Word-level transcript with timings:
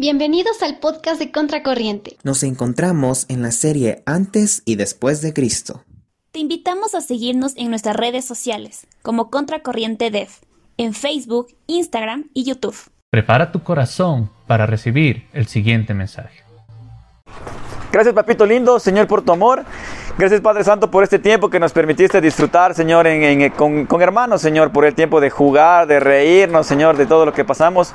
Bienvenidos 0.00 0.62
al 0.62 0.78
podcast 0.78 1.18
de 1.18 1.32
Contracorriente. 1.32 2.18
Nos 2.22 2.44
encontramos 2.44 3.26
en 3.28 3.42
la 3.42 3.50
serie 3.50 4.04
Antes 4.06 4.62
y 4.64 4.76
Después 4.76 5.22
de 5.22 5.34
Cristo. 5.34 5.82
Te 6.30 6.38
invitamos 6.38 6.94
a 6.94 7.00
seguirnos 7.00 7.56
en 7.56 7.70
nuestras 7.70 7.96
redes 7.96 8.24
sociales 8.24 8.86
como 9.02 9.28
Contracorriente 9.28 10.12
Dev, 10.12 10.28
en 10.76 10.94
Facebook, 10.94 11.48
Instagram 11.66 12.30
y 12.32 12.44
YouTube. 12.44 12.76
Prepara 13.10 13.50
tu 13.50 13.64
corazón 13.64 14.30
para 14.46 14.66
recibir 14.66 15.26
el 15.32 15.48
siguiente 15.48 15.94
mensaje. 15.94 16.44
Gracias, 17.90 18.14
papito 18.14 18.46
lindo, 18.46 18.78
Señor, 18.78 19.08
por 19.08 19.22
tu 19.22 19.32
amor. 19.32 19.64
Gracias, 20.16 20.40
Padre 20.40 20.62
Santo, 20.62 20.92
por 20.92 21.02
este 21.02 21.18
tiempo 21.18 21.50
que 21.50 21.58
nos 21.58 21.72
permitiste 21.72 22.20
disfrutar, 22.20 22.72
Señor, 22.72 23.08
en, 23.08 23.50
con, 23.50 23.86
con 23.86 24.00
hermanos, 24.00 24.42
Señor, 24.42 24.70
por 24.70 24.84
el 24.84 24.94
tiempo 24.94 25.20
de 25.20 25.30
jugar, 25.30 25.88
de 25.88 25.98
reírnos, 25.98 26.68
Señor, 26.68 26.96
de 26.96 27.06
todo 27.06 27.26
lo 27.26 27.32
que 27.32 27.44
pasamos. 27.44 27.92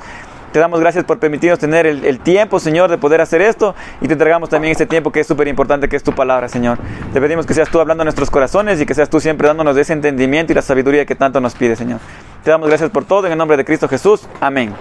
Te 0.54 0.60
damos 0.60 0.78
gracias 0.78 1.02
por 1.02 1.18
permitirnos 1.18 1.58
tener 1.58 1.84
el, 1.84 2.20
tiempo, 2.20 2.60
Señor, 2.60 2.88
de 2.88 2.96
poder 2.96 3.20
hacer 3.20 3.42
esto 3.42 3.74
y 4.00 4.06
te 4.06 4.12
entregamos 4.12 4.48
también 4.48 4.70
este 4.70 4.86
tiempo 4.86 5.10
que 5.10 5.18
es 5.18 5.26
súper 5.26 5.48
importante, 5.48 5.88
que 5.88 5.96
es 5.96 6.04
tu 6.04 6.14
palabra, 6.14 6.48
Señor. 6.48 6.78
Te 7.12 7.20
pedimos 7.20 7.44
que 7.44 7.54
seas 7.54 7.68
tú 7.68 7.80
hablando 7.80 8.02
a 8.02 8.04
nuestros 8.04 8.30
corazones 8.30 8.80
y 8.80 8.86
que 8.86 8.94
seas 8.94 9.10
tú 9.10 9.18
siempre 9.18 9.48
dándonos 9.48 9.76
ese 9.76 9.92
entendimiento 9.92 10.52
y 10.52 10.54
la 10.54 10.62
sabiduría 10.62 11.06
que 11.06 11.16
tanto 11.16 11.40
nos 11.40 11.56
pide, 11.56 11.74
Señor. 11.74 11.98
Te 12.44 12.52
damos 12.52 12.68
gracias 12.68 12.88
por 12.90 13.04
todo 13.04 13.26
en 13.26 13.32
el 13.32 13.38
nombre 13.38 13.56
de 13.56 13.64
Cristo 13.64 13.88
Jesús. 13.88 14.28
Amén. 14.40 14.72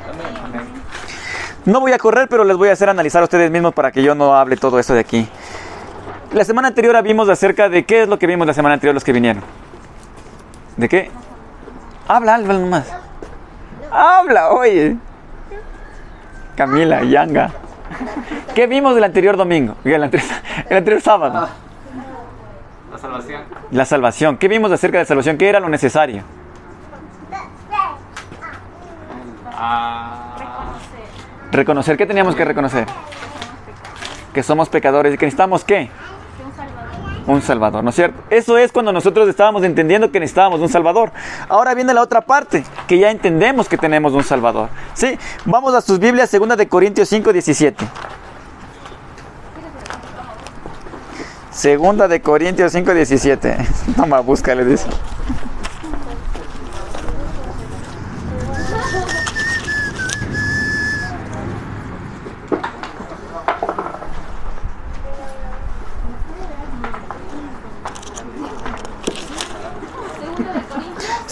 Amén. 0.46 0.62
No 1.66 1.80
voy 1.80 1.92
a 1.94 1.98
correr, 1.98 2.28
pero 2.30 2.44
les 2.44 2.56
voy 2.56 2.70
a 2.70 2.74
hacer 2.74 2.90
analizar 2.90 3.22
a 3.22 3.24
ustedes 3.24 3.50
mismos 3.50 3.74
para 3.74 3.92
que 3.92 4.04
yo 4.04 4.14
no 4.14 4.36
hable 4.36 4.58
todo 4.58 4.78
eso 4.78 4.94
de 4.94 5.00
aquí. 5.00 5.28
La 6.34 6.46
semana 6.46 6.68
anterior 6.68 7.02
vimos 7.02 7.30
acerca 7.30 7.68
de 7.68 7.84
qué 7.84 8.04
es 8.04 8.08
lo 8.08 8.20
que 8.20 8.28
vimos 8.28 8.46
la 8.46 8.54
semana 8.54 8.76
anterior 8.76 8.94
los 8.94 9.04
que 9.04 9.12
vinieron. 9.12 9.42
¿De 10.78 10.88
qué? 10.88 11.10
Habla, 12.08 12.36
habla 12.36 12.54
nomás. 12.60 12.86
Habla, 13.92 14.52
oye. 14.52 14.98
Camila, 16.56 17.04
Yanga. 17.04 17.52
¿Qué 18.56 18.68
vimos 18.68 18.96
del 18.96 19.04
anterior 19.04 19.38
domingo? 19.38 19.76
El 19.84 20.04
anterior, 20.04 20.30
el 20.70 20.78
anterior 20.78 21.02
sábado. 21.02 21.50
La 22.92 22.98
salvación. 22.98 23.42
La 23.72 23.86
salvación. 23.86 24.38
¿Qué 24.38 24.48
vimos 24.48 24.72
acerca 24.72 24.98
de 24.98 25.04
la 25.04 25.08
salvación? 25.08 25.38
¿Qué 25.38 25.50
era 25.50 25.60
lo 25.60 25.70
necesario? 25.70 26.24
Ah, 29.56 30.24
Reconocer. 31.52 31.98
¿Qué 31.98 32.06
teníamos 32.08 32.36
que 32.36 32.46
reconocer? 32.46 32.88
Que 34.34 34.42
somos 34.42 34.70
pecadores 34.70 35.14
y 35.14 35.18
que 35.18 35.26
necesitamos 35.28 35.64
qué? 35.64 35.92
Un 37.26 37.42
Salvador, 37.42 37.84
¿no 37.84 37.92
es 37.92 37.96
cierto? 37.96 38.22
Eso 38.30 38.58
es 38.58 38.72
cuando 38.72 38.92
nosotros 38.92 39.30
estábamos 39.30 39.64
entendiendo 39.64 40.12
que 40.12 40.20
necesitábamos 40.20 40.60
un 40.60 40.70
Salvador. 40.70 41.12
Ahora 41.48 41.74
viene 41.74 41.94
la 41.94 42.02
otra 42.02 42.22
parte, 42.22 42.64
que 42.88 42.98
ya 42.98 43.12
entendemos 43.12 43.70
que 43.70 43.78
tenemos 43.78 44.14
un 44.14 44.24
Salvador. 44.24 44.70
¿Sí? 44.94 45.18
Vamos 45.46 45.74
a 45.74 45.82
sus 45.82 46.00
Biblias, 46.00 46.32
2 46.32 46.58
de 46.58 46.68
Corintios 46.68 47.08
5, 47.10 47.32
17. 47.32 47.86
Segunda 51.52 52.08
de 52.08 52.20
Corintios 52.22 52.72
5, 52.72 52.94
17. 52.94 53.58
Toma, 53.96 54.20
búscale, 54.20 54.66
dice. 54.66 54.88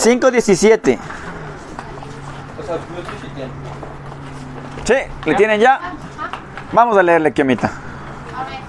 Cinco 0.02 0.32
diecisiete. 0.32 0.98
Sí, 4.84 4.96
¿le 5.26 5.36
tienen 5.36 5.62
ya? 5.62 5.80
Vamos 6.72 6.98
a 6.98 7.04
leerle 7.04 7.30
aquí, 7.30 7.44
amita. 7.44 7.68
A 8.36 8.44
ver. 8.46 8.62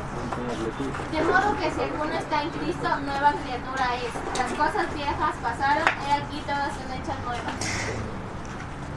De 1.10 1.22
modo 1.24 1.56
que 1.58 1.70
si 1.70 1.80
alguno 1.80 2.12
está 2.12 2.42
en 2.42 2.50
Cristo, 2.50 2.88
nueva 3.06 3.32
criatura 3.42 3.94
es. 3.96 4.12
Las 4.38 4.52
cosas 4.52 4.94
viejas 4.94 5.34
pasaron, 5.42 5.88
he 6.06 6.12
aquí 6.12 6.42
todas 6.44 6.74
son 6.74 6.92
hechas 6.92 7.16
nuevas. 7.24 7.54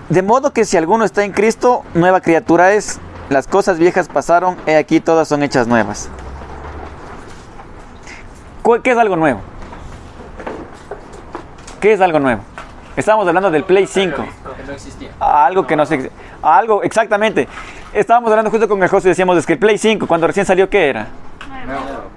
De 0.10 0.22
modo 0.22 0.52
que 0.52 0.66
si 0.66 0.76
alguno 0.76 1.06
está 1.06 1.24
en 1.24 1.32
Cristo, 1.32 1.86
nueva 1.94 2.20
criatura 2.20 2.74
es. 2.74 3.00
Las 3.30 3.48
cosas 3.48 3.80
viejas 3.80 4.10
pasaron, 4.10 4.58
he 4.66 4.76
aquí 4.76 5.00
todas 5.00 5.30
son 5.30 5.42
hechas 5.42 5.68
nuevas. 5.68 6.10
¿Qué 8.84 8.92
es 8.92 8.98
algo 8.98 9.16
nuevo? 9.16 9.40
¿Qué 11.86 11.94
es 11.94 12.02
algo 12.02 12.20
nuevo? 12.20 12.42
Estábamos 12.96 13.28
hablando 13.28 13.52
del 13.52 13.64
Play 13.64 13.86
5. 13.86 14.16
que 14.16 14.64
no 14.64 14.74
existía. 14.74 15.12
Algo 15.20 15.68
que 15.68 15.76
no 15.76 15.86
se... 15.86 16.10
Algo, 16.42 16.82
exactamente. 16.82 17.48
Estábamos 17.94 18.32
hablando 18.32 18.50
justo 18.50 18.68
con 18.68 18.82
el 18.82 18.90
José 18.90 19.10
y 19.10 19.12
decíamos 19.12 19.38
es 19.38 19.46
que 19.46 19.54
el 19.54 19.60
Play 19.60 19.78
5, 19.78 20.08
cuando 20.08 20.26
recién 20.26 20.48
salió, 20.48 20.68
¿qué 20.68 20.90
era? 20.90 21.10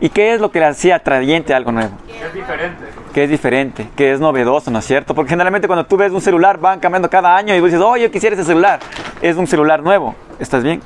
¿Y 0.01 0.09
qué 0.09 0.33
es 0.33 0.41
lo 0.41 0.51
que 0.51 0.61
le 0.61 0.65
hacía 0.65 0.97
atrayente 0.97 1.53
a 1.53 1.59
algo 1.59 1.71
nuevo? 1.71 1.91
Es 2.09 2.33
diferente. 2.33 2.85
Que 3.13 3.25
es 3.25 3.29
diferente, 3.29 3.91
que 3.95 4.11
es 4.11 4.21
novedoso, 4.21 4.71
¿no 4.71 4.79
es 4.79 4.87
cierto? 4.87 5.15
Porque 5.15 5.29
generalmente 5.29 5.67
cuando 5.67 5.85
tú 5.85 5.99
ves 5.99 6.13
un 6.13 6.23
celular 6.23 6.57
van 6.57 6.81
cambiando 6.81 7.11
cada 7.11 7.37
año 7.37 7.55
y 7.55 7.61
vos 7.61 7.71
dices, 7.71 7.85
oh, 7.85 7.99
yo 7.99 8.11
quisiera 8.11 8.33
ese 8.37 8.47
celular. 8.47 8.81
Es 9.21 9.37
un 9.37 9.47
celular 9.47 9.83
nuevo. 9.83 10.15
¿Estás 10.39 10.63
bien? 10.63 10.81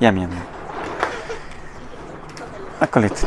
Ya, 0.00 0.10
mi 0.10 0.24
amor. 0.24 0.38
Acolete. 2.80 3.26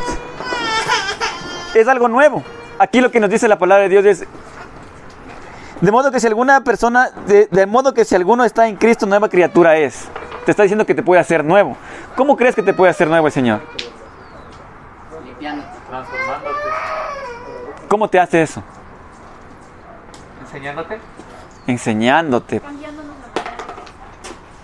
Es 1.76 1.86
algo 1.86 2.08
nuevo. 2.08 2.42
Aquí 2.76 3.00
lo 3.00 3.12
que 3.12 3.20
nos 3.20 3.30
dice 3.30 3.46
la 3.46 3.56
palabra 3.56 3.84
de 3.84 3.88
Dios 3.88 4.04
es, 4.04 4.26
de 5.84 5.92
modo 5.92 6.10
que 6.10 6.18
si 6.18 6.26
alguna 6.26 6.62
persona, 6.62 7.10
de, 7.26 7.46
de, 7.50 7.66
modo 7.66 7.92
que 7.92 8.06
si 8.06 8.14
alguno 8.14 8.42
está 8.44 8.68
en 8.68 8.76
Cristo, 8.76 9.04
nueva 9.04 9.28
criatura 9.28 9.76
es. 9.76 10.08
Te 10.46 10.50
está 10.50 10.62
diciendo 10.62 10.86
que 10.86 10.94
te 10.94 11.02
puede 11.02 11.20
hacer 11.20 11.44
nuevo. 11.44 11.76
¿Cómo 12.16 12.38
crees 12.38 12.54
que 12.54 12.62
te 12.62 12.72
puede 12.72 12.90
hacer 12.90 13.06
nuevo 13.06 13.26
el 13.26 13.32
Señor? 13.34 13.60
Limpiándote. 15.24 15.68
Transformándote. 15.86 16.58
¿Cómo 17.88 18.08
te 18.08 18.18
hace 18.18 18.42
eso? 18.42 18.62
Enseñándote. 20.40 20.98
Enseñándote. 21.66 22.62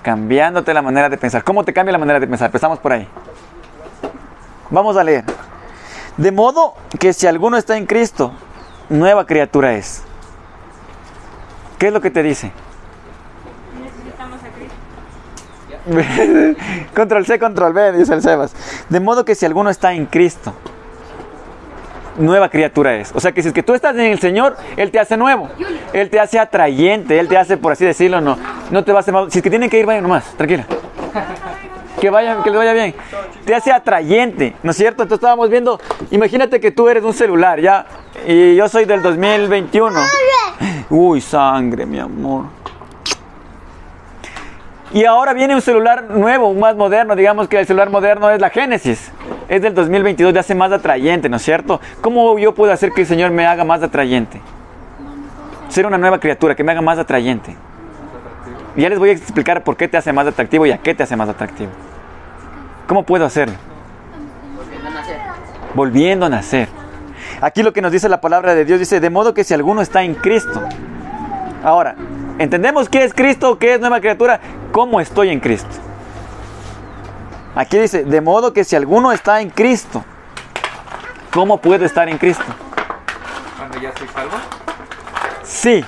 Cambiándote 0.03 0.73
la 0.73 0.81
manera 0.81 1.11
de 1.11 1.19
pensar. 1.19 1.45
¿Cómo 1.45 1.65
te 1.65 1.75
cambia 1.75 1.93
la 1.93 1.99
manera 1.99 2.19
de 2.19 2.27
pensar? 2.27 2.47
Empezamos 2.47 2.79
por 2.79 2.95
ahí. 2.95 3.07
Vamos 4.71 4.97
a 4.97 5.05
leer. 5.05 5.25
De 6.17 6.33
modo 6.33 6.75
que 6.99 7.13
si 7.13 7.27
alguno 7.27 7.59
está 7.59 7.77
en 7.77 7.85
Cristo, 7.85 8.33
nueva 8.89 9.27
criatura 9.27 9.75
es. 9.75 10.05
¿Qué 11.81 11.87
es 11.87 11.93
lo 11.95 12.03
que 12.03 12.11
te 12.11 12.23
dice? 12.23 12.53
Necesitamos 13.83 14.39
a 14.45 14.49
Cristo. 15.89 16.61
control 16.95 17.25
C, 17.25 17.39
control 17.39 17.73
B, 17.73 17.93
dice 17.93 18.13
el 18.13 18.21
Sebas. 18.21 18.55
De 18.91 19.01
modo 19.01 19.25
que 19.25 19.35
si 19.35 19.47
alguno 19.47 19.71
está 19.71 19.95
en 19.95 20.05
Cristo, 20.05 20.53
nueva 22.19 22.51
criatura 22.51 22.97
es. 22.97 23.13
O 23.15 23.21
sea 23.21 23.33
que 23.33 23.41
si 23.41 23.49
es 23.49 23.55
que 23.55 23.63
tú 23.63 23.73
estás 23.73 23.95
en 23.95 24.03
el 24.03 24.21
Señor, 24.21 24.59
Él 24.77 24.91
te 24.91 25.01
hace 25.01 25.17
nuevo. 25.17 25.49
Él 25.95 26.11
te 26.11 26.21
hace 26.21 26.39
atrayente, 26.39 27.19
Él 27.19 27.29
te 27.29 27.39
hace, 27.39 27.57
por 27.57 27.73
así 27.73 27.87
decirlo, 27.87 28.21
no, 28.21 28.37
no 28.71 28.85
te 28.85 28.93
va 28.93 28.99
a 28.99 29.01
hacer 29.01 29.15
mal. 29.15 29.33
Si 29.33 29.39
es 29.39 29.43
que 29.43 29.49
tienen 29.49 29.71
que 29.71 29.79
ir, 29.79 29.87
vayan 29.87 30.03
nomás, 30.03 30.37
tranquila. 30.37 30.67
Que 31.99 32.11
vayan, 32.11 32.43
que 32.43 32.51
les 32.51 32.59
vaya 32.59 32.75
bien. 32.75 32.95
Te 33.47 33.55
hace 33.55 33.73
atrayente, 33.73 34.55
¿no 34.63 34.73
es 34.73 34.77
cierto? 34.77 35.03
Entonces 35.03 35.23
estábamos 35.23 35.49
viendo, 35.49 35.81
imagínate 36.11 36.61
que 36.61 36.73
tú 36.73 36.91
eres 36.91 37.05
un 37.05 37.15
celular, 37.15 37.59
¿ya? 37.59 37.87
Y 38.27 38.55
yo 38.55 38.69
soy 38.69 38.85
del 38.85 39.01
2021. 39.01 39.99
Uy, 40.91 41.21
sangre, 41.21 41.87
mi 41.87 42.01
amor. 42.01 42.47
Y 44.93 45.05
ahora 45.05 45.33
viene 45.33 45.55
un 45.55 45.63
celular 45.63 46.03
nuevo, 46.11 46.53
más 46.53 46.75
moderno. 46.75 47.15
Digamos 47.15 47.47
que 47.47 47.61
el 47.61 47.67
celular 47.67 47.91
moderno 47.91 48.29
es 48.29 48.41
la 48.41 48.51
Génesis. 48.51 49.13
Es 49.49 49.63
del 49.63 49.73
2022, 49.73 50.35
ya 50.35 50.41
hace 50.41 50.55
más 50.55 50.73
atrayente, 50.73 51.29
¿no 51.29 51.37
es 51.37 51.43
cierto? 51.43 51.81
¿Cómo 52.01 52.37
yo 52.41 52.55
puedo 52.55 52.73
hacer 52.73 52.91
que 52.91 53.03
el 53.03 53.07
Señor 53.07 53.31
me 53.31 53.47
haga 53.47 53.65
más 53.65 53.83
atrayente? 53.85 54.41
Ser 55.69 55.87
una 55.87 55.97
nueva 55.97 56.19
criatura, 56.19 56.57
que 56.57 56.65
me 56.65 56.73
haga 56.73 56.83
más 56.83 56.99
atrayente. 56.99 57.57
Ya 58.77 58.89
les 58.89 58.99
voy 58.99 59.11
a 59.11 59.13
explicar 59.13 59.63
por 59.63 59.77
qué 59.77 59.87
te 59.87 59.97
hace 59.97 60.13
más 60.13 60.27
atractivo 60.27 60.67
y 60.67 60.73
a 60.73 60.79
qué 60.79 60.93
te 60.95 61.05
hace 61.05 61.17
más 61.17 61.29
atractivo. 61.29 61.71
¿Cómo 62.89 63.05
puedo 63.05 63.25
hacerlo? 63.25 63.55
Volviendo 65.75 66.27
a 66.27 66.29
nacer. 66.29 66.80
Aquí 67.41 67.63
lo 67.63 67.73
que 67.73 67.81
nos 67.81 67.91
dice 67.91 68.09
la 68.09 68.21
palabra 68.21 68.55
de 68.55 68.65
Dios 68.65 68.79
dice, 68.79 69.01
de 69.01 69.09
modo 69.09 69.33
que 69.33 69.45
si 69.45 69.55
alguno 69.55 69.81
está 69.81 70.03
en 70.03 70.15
Cristo. 70.15 70.63
Ahora, 71.65 71.97
¿entendemos 72.39 72.89
qué 72.89 73.05
es 73.05 73.15
Cristo, 73.15 73.59
qué 73.59 73.75
es 73.75 73.81
nueva 73.81 74.01
criatura? 74.01 74.41
¿Cómo 74.73 75.01
estoy 75.01 75.31
en 75.31 75.41
Cristo? 75.41 75.71
Aquí 77.55 77.79
dice, 77.79 78.05
de 78.05 78.21
modo 78.21 78.53
que 78.53 78.63
si 78.63 78.77
alguno 78.77 79.11
está 79.11 79.41
en 79.41 79.51
Cristo, 79.51 80.05
¿cómo 81.33 81.59
puedo 81.59 81.85
estar 81.85 82.09
en 82.09 82.19
Cristo? 82.19 82.45
Cuando 83.57 83.81
ya 83.81 83.89
estoy 83.89 84.09
salvo. 84.09 84.37
Sí, 85.43 85.85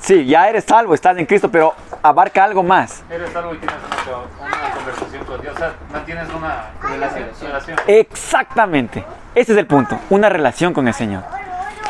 sí, 0.00 0.24
ya 0.24 0.48
eres 0.48 0.64
salvo, 0.64 0.94
estás 0.94 1.16
en 1.18 1.26
Cristo, 1.26 1.50
pero 1.50 1.74
abarca 2.02 2.44
algo 2.44 2.62
más. 2.62 3.02
Eres 3.10 3.30
salvo 3.32 3.54
y 3.54 3.58
tienes 3.58 3.76
una, 3.76 4.48
una 4.48 4.70
conversación 4.74 5.24
con 5.24 5.40
Dios. 5.40 5.54
O 5.54 5.58
sea, 5.58 5.72
mantienes 5.92 6.28
una 6.34 6.70
relación. 6.82 7.28
relación. 7.40 7.78
Exactamente, 7.86 9.04
ese 9.34 9.52
es 9.52 9.58
el 9.58 9.66
punto, 9.66 9.98
una 10.10 10.28
relación 10.28 10.72
con 10.72 10.88
el 10.88 10.94
Señor. 10.94 11.22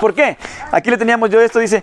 ¿Por 0.01 0.15
qué? 0.15 0.37
Aquí 0.71 0.91
le 0.91 0.97
teníamos 0.97 1.31
yo 1.31 1.41
esto, 1.41 1.59
dice, 1.59 1.83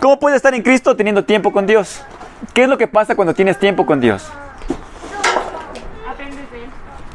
¿cómo 0.00 0.18
puedes 0.18 0.36
estar 0.36 0.54
en 0.54 0.62
Cristo 0.62 0.94
teniendo 0.94 1.24
tiempo 1.24 1.52
con 1.52 1.66
Dios? 1.66 2.04
¿Qué 2.52 2.64
es 2.64 2.68
lo 2.68 2.76
que 2.76 2.86
pasa 2.86 3.14
cuando 3.16 3.34
tienes 3.34 3.58
tiempo 3.58 3.86
con 3.86 4.00
Dios? 4.00 4.30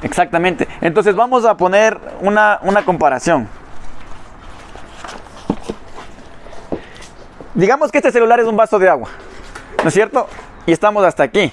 Exactamente. 0.01 0.67
Entonces 0.81 1.15
vamos 1.15 1.45
a 1.45 1.55
poner 1.55 1.99
una, 2.21 2.59
una 2.63 2.83
comparación. 2.83 3.47
Digamos 7.53 7.91
que 7.91 7.99
este 7.99 8.11
celular 8.11 8.39
es 8.39 8.47
un 8.47 8.57
vaso 8.57 8.79
de 8.79 8.89
agua, 8.89 9.09
¿no 9.83 9.87
es 9.87 9.93
cierto? 9.93 10.27
Y 10.65 10.71
estamos 10.71 11.03
hasta 11.03 11.23
aquí. 11.23 11.51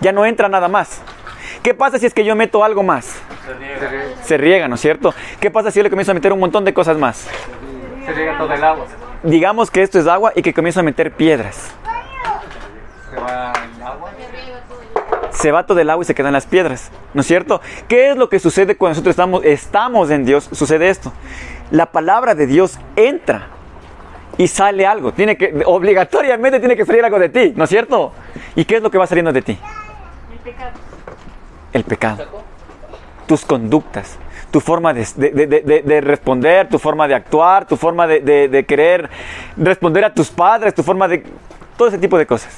Ya 0.00 0.12
no 0.12 0.24
entra 0.24 0.48
nada 0.48 0.68
más. 0.68 1.00
¿Qué 1.62 1.74
pasa 1.74 1.98
si 1.98 2.06
es 2.06 2.14
que 2.14 2.24
yo 2.24 2.36
meto 2.36 2.62
algo 2.62 2.82
más? 2.82 3.18
Se 3.44 3.54
riega, 3.54 4.22
Se 4.22 4.36
riega, 4.36 4.68
¿no 4.68 4.76
es 4.76 4.80
cierto? 4.80 5.14
¿Qué 5.40 5.50
pasa 5.50 5.70
si 5.70 5.78
yo 5.78 5.82
le 5.82 5.90
comienzo 5.90 6.12
a 6.12 6.14
meter 6.14 6.32
un 6.32 6.40
montón 6.40 6.64
de 6.64 6.72
cosas 6.72 6.96
más? 6.96 7.28
se 8.06 8.12
riega 8.12 8.38
todo 8.38 8.52
el 8.52 8.62
agua. 8.62 8.86
Digamos 9.22 9.70
que 9.70 9.82
esto 9.82 9.98
es 9.98 10.06
agua 10.06 10.32
y 10.34 10.42
que 10.42 10.54
comienzo 10.54 10.80
a 10.80 10.82
meter 10.82 11.12
piedras. 11.12 11.72
Se 13.10 13.16
va 13.16 13.52
el 13.52 13.82
agua. 13.82 14.10
se 15.30 15.52
va 15.52 15.66
todo 15.66 15.80
el 15.80 15.90
agua 15.90 16.02
y 16.04 16.06
se 16.06 16.14
quedan 16.14 16.32
las 16.32 16.46
piedras, 16.46 16.90
¿no 17.12 17.20
es 17.20 17.26
cierto? 17.26 17.60
¿Qué 17.88 18.10
es 18.10 18.16
lo 18.16 18.28
que 18.28 18.38
sucede 18.38 18.76
cuando 18.76 18.94
nosotros 18.94 19.12
estamos, 19.12 19.44
estamos 19.44 20.10
en 20.10 20.24
Dios? 20.24 20.48
Sucede 20.52 20.88
esto. 20.88 21.12
La 21.70 21.86
palabra 21.86 22.34
de 22.34 22.46
Dios 22.46 22.78
entra 22.94 23.48
y 24.38 24.46
sale 24.48 24.86
algo. 24.86 25.12
Tiene 25.12 25.36
que, 25.36 25.62
obligatoriamente 25.64 26.58
tiene 26.60 26.76
que 26.76 26.84
salir 26.84 27.04
algo 27.04 27.18
de 27.18 27.28
ti, 27.28 27.52
¿no 27.56 27.64
es 27.64 27.70
cierto? 27.70 28.12
¿Y 28.54 28.64
qué 28.64 28.76
es 28.76 28.82
lo 28.82 28.90
que 28.90 28.98
va 28.98 29.06
saliendo 29.06 29.32
de 29.32 29.42
ti? 29.42 29.58
El 30.32 30.38
pecado. 30.38 30.70
El 31.72 31.84
pecado. 31.84 32.26
Tus 33.26 33.44
conductas, 33.44 34.18
tu 34.50 34.60
forma 34.60 34.92
de, 34.94 35.06
de- 35.16 35.30
de- 35.46 35.60
de- 35.60 35.82
de 35.82 36.00
responder, 36.00 36.68
tu 36.68 36.78
forma 36.78 37.08
de 37.08 37.14
actuar, 37.14 37.66
tu 37.66 37.76
forma 37.76 38.06
de, 38.06 38.20
de- 38.20 38.48
de 38.48 38.64
querer 38.66 39.10
responder 39.56 40.04
a 40.04 40.14
tus 40.14 40.28
padres, 40.30 40.74
tu 40.74 40.82
forma 40.82 41.08
de... 41.08 41.24
Todo 41.76 41.88
ese 41.88 41.98
tipo 41.98 42.16
de 42.16 42.26
cosas. 42.26 42.56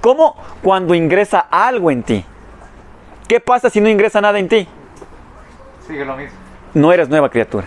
¿Cómo? 0.00 0.36
Cuando 0.62 0.94
ingresa 0.94 1.40
algo 1.50 1.90
en 1.90 2.02
ti. 2.02 2.24
¿Qué 3.28 3.40
pasa 3.40 3.68
si 3.68 3.80
no 3.80 3.88
ingresa 3.88 4.20
nada 4.20 4.38
en 4.38 4.48
ti? 4.48 4.68
Sigue 5.86 6.04
lo 6.04 6.16
mismo. 6.16 6.38
No 6.74 6.92
eres 6.92 7.08
nueva 7.08 7.28
criatura. 7.28 7.66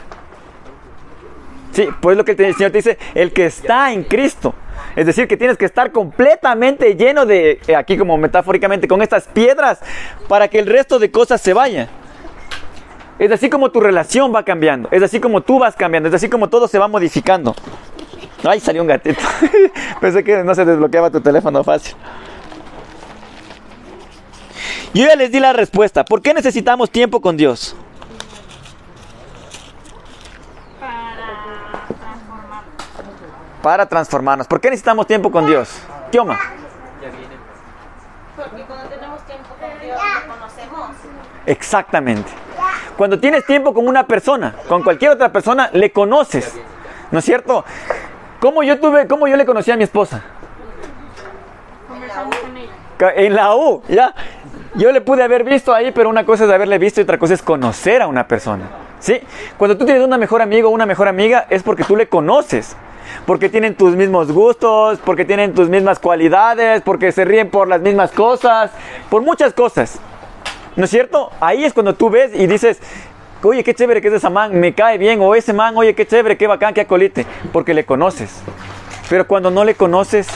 Sí, 1.79 1.87
pues 2.01 2.17
lo 2.17 2.25
que 2.25 2.33
el 2.33 2.55
Señor 2.55 2.71
te 2.71 2.79
dice, 2.79 2.97
el 3.15 3.31
que 3.31 3.45
está 3.45 3.93
en 3.93 4.03
Cristo. 4.03 4.53
Es 4.97 5.05
decir, 5.05 5.29
que 5.29 5.37
tienes 5.37 5.55
que 5.55 5.63
estar 5.63 5.93
completamente 5.93 6.97
lleno 6.97 7.25
de, 7.25 7.61
eh, 7.65 7.73
aquí 7.73 7.97
como 7.97 8.17
metafóricamente, 8.17 8.85
con 8.85 9.01
estas 9.01 9.27
piedras 9.27 9.79
para 10.27 10.49
que 10.49 10.59
el 10.59 10.65
resto 10.65 10.99
de 10.99 11.09
cosas 11.09 11.39
se 11.39 11.53
vaya. 11.53 11.87
Es 13.17 13.31
así 13.31 13.49
como 13.49 13.71
tu 13.71 13.79
relación 13.79 14.35
va 14.35 14.43
cambiando, 14.43 14.89
es 14.91 15.01
así 15.01 15.21
como 15.21 15.39
tú 15.39 15.57
vas 15.57 15.77
cambiando, 15.77 16.09
es 16.09 16.15
así 16.15 16.27
como 16.27 16.49
todo 16.49 16.67
se 16.67 16.77
va 16.77 16.89
modificando. 16.89 17.55
Ay, 18.43 18.59
salió 18.59 18.81
un 18.81 18.89
gatito. 18.89 19.21
Pensé 20.01 20.21
que 20.21 20.43
no 20.43 20.53
se 20.55 20.65
desbloqueaba 20.65 21.09
tu 21.09 21.21
teléfono 21.21 21.63
fácil. 21.63 21.95
Yo 24.93 25.07
ya 25.07 25.15
les 25.15 25.31
di 25.31 25.39
la 25.39 25.53
respuesta. 25.53 26.03
¿Por 26.03 26.21
qué 26.21 26.33
necesitamos 26.33 26.91
tiempo 26.91 27.21
con 27.21 27.37
Dios? 27.37 27.73
Para 33.61 33.85
transformarnos. 33.87 34.47
¿Por 34.47 34.61
qué 34.61 34.69
necesitamos 34.69 35.05
tiempo 35.07 35.31
con 35.31 35.45
Dios? 35.45 35.81
Kioma. 36.11 36.39
Porque 38.35 38.63
cuando 38.63 38.87
tenemos 38.87 39.21
tiempo 39.25 39.49
con 39.59 39.79
Dios, 39.81 39.99
lo 40.27 40.33
conocemos. 40.33 40.89
Exactamente. 41.45 42.31
Cuando 42.97 43.19
tienes 43.19 43.45
tiempo 43.45 43.73
con 43.73 43.87
una 43.87 44.05
persona, 44.07 44.55
con 44.67 44.81
cualquier 44.83 45.11
otra 45.11 45.31
persona, 45.31 45.69
le 45.73 45.91
conoces. 45.91 46.57
¿No 47.11 47.19
es 47.19 47.25
cierto? 47.25 47.65
¿Cómo 48.39 48.63
yo 48.63 48.79
tuve, 48.79 49.07
cómo 49.07 49.27
yo 49.27 49.35
le 49.35 49.45
conocí 49.45 49.71
a 49.71 49.75
mi 49.77 49.83
esposa? 49.83 50.21
Conversando 51.87 52.37
con 52.41 52.55
ella. 52.57 52.71
Ca- 52.97 53.13
En 53.13 53.35
la 53.35 53.55
U, 53.55 53.83
ya. 53.89 54.13
Yo 54.75 54.91
le 54.91 55.01
pude 55.01 55.23
haber 55.23 55.43
visto 55.43 55.73
ahí, 55.73 55.91
pero 55.91 56.09
una 56.09 56.25
cosa 56.25 56.45
es 56.45 56.51
haberle 56.51 56.77
visto 56.77 57.01
y 57.01 57.03
otra 57.03 57.17
cosa 57.17 57.33
es 57.33 57.41
conocer 57.41 58.01
a 58.01 58.07
una 58.07 58.27
persona. 58.27 58.63
¿Sí? 58.99 59.19
Cuando 59.57 59.77
tú 59.77 59.85
tienes 59.85 60.03
una 60.03 60.17
mejor 60.17 60.41
amigo 60.41 60.69
o 60.69 60.71
una 60.71 60.85
mejor 60.85 61.07
amiga 61.07 61.45
es 61.49 61.63
porque 61.63 61.83
tú 61.83 61.95
le 61.97 62.07
conoces. 62.07 62.75
Porque 63.25 63.49
tienen 63.49 63.75
tus 63.75 63.95
mismos 63.95 64.31
gustos, 64.31 64.99
porque 65.05 65.25
tienen 65.25 65.53
tus 65.53 65.69
mismas 65.69 65.99
cualidades, 65.99 66.81
porque 66.81 67.11
se 67.11 67.25
ríen 67.25 67.49
por 67.49 67.67
las 67.67 67.81
mismas 67.81 68.11
cosas, 68.11 68.71
por 69.09 69.21
muchas 69.21 69.53
cosas. 69.53 69.99
¿No 70.75 70.85
es 70.85 70.89
cierto? 70.89 71.31
Ahí 71.39 71.65
es 71.65 71.73
cuando 71.73 71.95
tú 71.95 72.09
ves 72.09 72.31
y 72.33 72.47
dices, 72.47 72.79
oye, 73.43 73.63
qué 73.63 73.73
chévere 73.73 74.01
que 74.01 74.07
es 74.07 74.15
esa 74.15 74.29
man, 74.29 74.59
me 74.59 74.73
cae 74.73 74.97
bien, 74.97 75.19
o 75.21 75.35
ese 75.35 75.53
man, 75.53 75.75
oye, 75.77 75.93
qué 75.95 76.05
chévere, 76.05 76.37
qué 76.37 76.47
bacán, 76.47 76.73
qué 76.73 76.81
acolite, 76.81 77.25
porque 77.51 77.73
le 77.73 77.85
conoces. 77.85 78.41
Pero 79.09 79.27
cuando 79.27 79.51
no 79.51 79.63
le 79.63 79.75
conoces, 79.75 80.27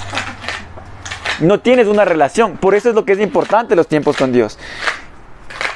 no 1.40 1.60
tienes 1.60 1.88
una 1.88 2.06
relación. 2.06 2.58
Por 2.58 2.76
eso 2.76 2.90
es 2.90 2.96
lo 2.96 3.06
que 3.06 3.14
es 3.14 3.20
importante 3.20 3.76
los 3.76 3.88
tiempos 3.88 4.18
con 4.18 4.32
Dios. 4.32 4.58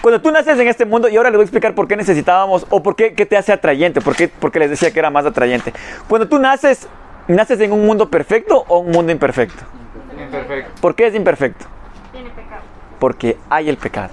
Cuando 0.01 0.21
tú 0.21 0.31
naces 0.31 0.57
en 0.59 0.67
este 0.67 0.85
mundo, 0.85 1.09
y 1.09 1.17
ahora 1.17 1.29
les 1.29 1.37
voy 1.37 1.43
a 1.43 1.45
explicar 1.45 1.73
por 1.75 1.87
qué 1.87 1.95
necesitábamos, 1.97 2.65
o 2.69 2.81
por 2.83 2.95
qué, 2.95 3.13
qué 3.13 3.25
te 3.25 3.35
hace 3.37 3.51
atrayente, 3.51 3.99
por 4.01 4.15
qué, 4.15 4.27
porque 4.27 4.59
les 4.59 4.69
decía 4.69 4.91
que 4.91 4.99
era 4.99 5.09
más 5.09 5.25
atrayente. 5.25 5.73
Cuando 6.07 6.27
tú 6.27 6.39
naces, 6.39 6.87
¿naces 7.27 7.59
en 7.61 7.71
un 7.73 7.85
mundo 7.85 8.09
perfecto 8.09 8.63
o 8.67 8.79
un 8.79 8.91
mundo 8.91 9.11
imperfecto? 9.11 9.63
Imperfecto. 10.19 10.71
¿Por 10.81 10.95
qué 10.95 11.07
es 11.07 11.15
imperfecto? 11.15 11.65
Tiene 12.11 12.29
pecado. 12.29 12.61
Porque 12.99 13.37
hay 13.49 13.69
el 13.69 13.77
pecado. 13.77 14.09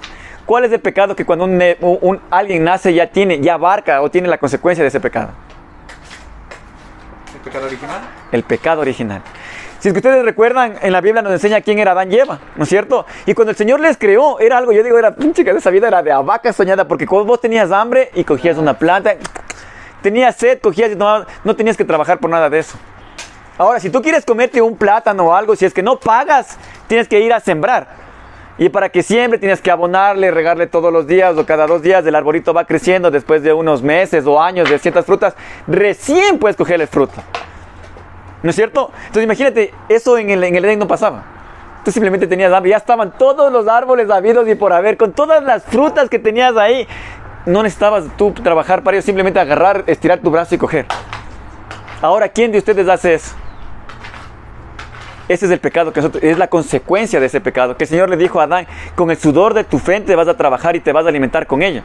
¿Cuál 0.47 0.65
es 0.65 0.73
el 0.73 0.81
pecado 0.81 1.15
que 1.17 1.25
cuando 1.25 1.45
un, 1.47 1.53
un- 1.81 1.99
un- 2.01 2.21
alguien 2.31 2.65
nace 2.65 2.93
ya 2.93 3.07
tiene, 3.07 3.41
ya 3.41 3.55
abarca 3.55 4.03
o 4.03 4.11
tiene 4.11 4.29
la 4.29 4.39
consecuencia 4.39 4.83
de 4.83 4.89
ese 4.89 5.01
pecado? 5.01 5.31
El 7.35 7.41
pecado 7.41 7.67
original. 7.67 8.01
el 8.33 8.43
pecado 8.43 8.81
original. 8.81 9.23
Si 9.85 9.89
es 9.89 9.93
que 9.93 9.99
ustedes 9.99 10.25
recuerdan, 10.25 10.77
en 10.81 10.93
la 10.93 11.03
Biblia 11.03 11.21
nos 11.21 11.31
enseña 11.31 11.61
quién 11.61 11.79
era 11.79 11.91
Adán 11.91 12.11
y 12.11 12.15
Eva, 12.17 12.39
¿no 12.57 12.63
es 12.63 12.71
cierto? 12.71 13.05
Y 13.27 13.35
cuando 13.35 13.51
el 13.51 13.57
Señor 13.59 13.81
les 13.81 13.99
creó, 13.99 14.41
era 14.41 14.57
algo, 14.57 14.73
yo 14.73 14.83
digo, 14.83 14.99
era, 14.99 15.15
chica, 15.33 15.51
esa 15.51 15.69
vida 15.69 15.89
era 15.89 16.03
de 16.03 16.11
vaca 16.25 16.55
soñada, 16.55 16.89
porque 16.89 17.05
vos 17.05 17.39
tenías 17.39 17.71
hambre 17.71 18.11
y 18.15 18.25
cogías 18.25 18.57
una 18.57 18.79
planta, 18.79 19.15
tenías 20.01 20.37
sed, 20.37 20.59
cogías 20.63 20.93
y 20.93 20.97
no 20.97 21.55
tenías 21.55 21.77
que 21.77 21.85
trabajar 21.85 22.19
por 22.19 22.31
nada 22.31 22.49
de 22.49 22.61
eso. 22.61 22.79
Ahora, 23.59 23.79
si 23.79 23.91
tú 23.91 24.01
quieres 24.01 24.25
comerte 24.25 24.63
un 24.63 24.75
plátano 24.75 25.27
o 25.27 25.35
algo, 25.35 25.55
si 25.55 25.67
es 25.67 25.75
que 25.75 25.83
no 25.83 26.01
pagas, 26.01 26.57
tienes 26.87 27.07
que 27.07 27.21
ir 27.21 27.35
a 27.35 27.41
sembrar. 27.41 27.87
Y 28.57 28.71
para 28.71 28.89
que 28.89 29.03
siempre 29.03 29.39
tienes 29.39 29.61
que 29.61 29.71
abonarle, 29.71 30.31
regarle 30.31 30.67
todos 30.67 30.91
los 30.91 31.07
días 31.07 31.37
o 31.37 31.45
cada 31.45 31.67
dos 31.67 31.83
días, 31.83 32.07
el 32.07 32.15
arbolito 32.15 32.55
va 32.55 32.65
creciendo 32.65 33.11
después 33.11 33.43
de 33.43 33.53
unos 33.53 33.83
meses 33.83 34.25
o 34.25 34.41
años 34.41 34.71
de 34.71 34.79
ciertas 34.79 35.05
frutas, 35.05 35.35
recién 35.67 36.39
puedes 36.39 36.57
coger 36.57 36.81
el 36.81 36.89
fruto. 36.89 37.23
¿No 38.45 38.51
es 38.51 38.57
cierto? 38.57 38.91
Entonces 39.07 39.25
imagínate, 39.25 39.73
eso 39.89 40.19
en 40.19 40.29
el, 40.29 40.45
en 40.45 40.55
el 40.55 40.67
Edén 40.67 40.79
no 40.79 40.87
pasaba. 40.87 41.25
Tú 41.83 41.91
simplemente 41.91 42.27
tenías 42.27 42.53
hambre, 42.53 42.73
ya 42.73 42.77
estaban 42.77 43.17
todos 43.17 43.51
los 43.51 43.67
árboles 43.67 44.11
habidos 44.11 44.47
y 44.47 44.55
por 44.55 44.75
haber, 44.75 44.99
con 44.99 45.15
todas 45.15 45.43
las 45.43 45.65
frutas 45.65 46.11
que 46.11 46.19
tenías 46.19 46.55
ahí. 46.59 46.87
No 47.47 47.63
necesitabas 47.63 48.05
tú 48.19 48.33
trabajar 48.33 48.83
para 48.83 48.99
ello, 48.99 49.03
simplemente 49.03 49.41
agarrar, 49.41 49.85
estirar 49.87 50.19
tu 50.19 50.31
brazo 50.31 50.55
y 50.55 50.59
coger. 50.59 50.85
Ahora, 52.03 52.29
¿quién 52.29 52.53
de 52.53 52.59
ustedes 52.59 52.87
hace 52.87 53.15
eso? 53.15 53.35
Ese 55.27 55.47
es 55.47 55.51
el 55.51 55.59
pecado 55.59 55.91
que 55.95 56.01
nosotros, 56.01 56.23
es 56.23 56.37
la 56.37 56.49
consecuencia 56.49 57.21
de 57.21 57.27
ese 57.27 57.41
pecado. 57.41 57.79
Que 57.79 57.85
el 57.85 57.89
Señor 57.89 58.11
le 58.11 58.19
dijo 58.19 58.41
a 58.41 58.45
Adán, 58.45 58.67
con 58.95 59.11
el 59.11 59.17
sudor 59.17 59.55
de 59.55 59.65
tu 59.65 59.79
frente 59.79 60.15
vas 60.17 60.29
a 60.29 60.37
trabajar 60.37 60.77
y 60.77 60.81
te 60.81 60.93
vas 60.93 61.07
a 61.07 61.09
alimentar 61.09 61.47
con 61.47 61.63
ello. 61.63 61.81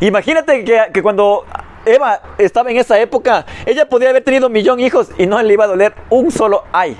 Imagínate 0.00 0.64
que, 0.64 0.82
que 0.92 1.02
cuando 1.02 1.46
Eva 1.84 2.20
estaba 2.38 2.70
en 2.70 2.76
esa 2.76 2.98
época, 2.98 3.44
ella 3.66 3.88
podía 3.88 4.10
haber 4.10 4.24
tenido 4.24 4.46
un 4.46 4.52
millón 4.52 4.78
de 4.78 4.84
hijos 4.84 5.10
y 5.18 5.26
no 5.26 5.40
le 5.42 5.52
iba 5.52 5.64
a 5.64 5.68
doler 5.68 5.94
un 6.10 6.30
solo 6.30 6.64
ay. 6.72 6.96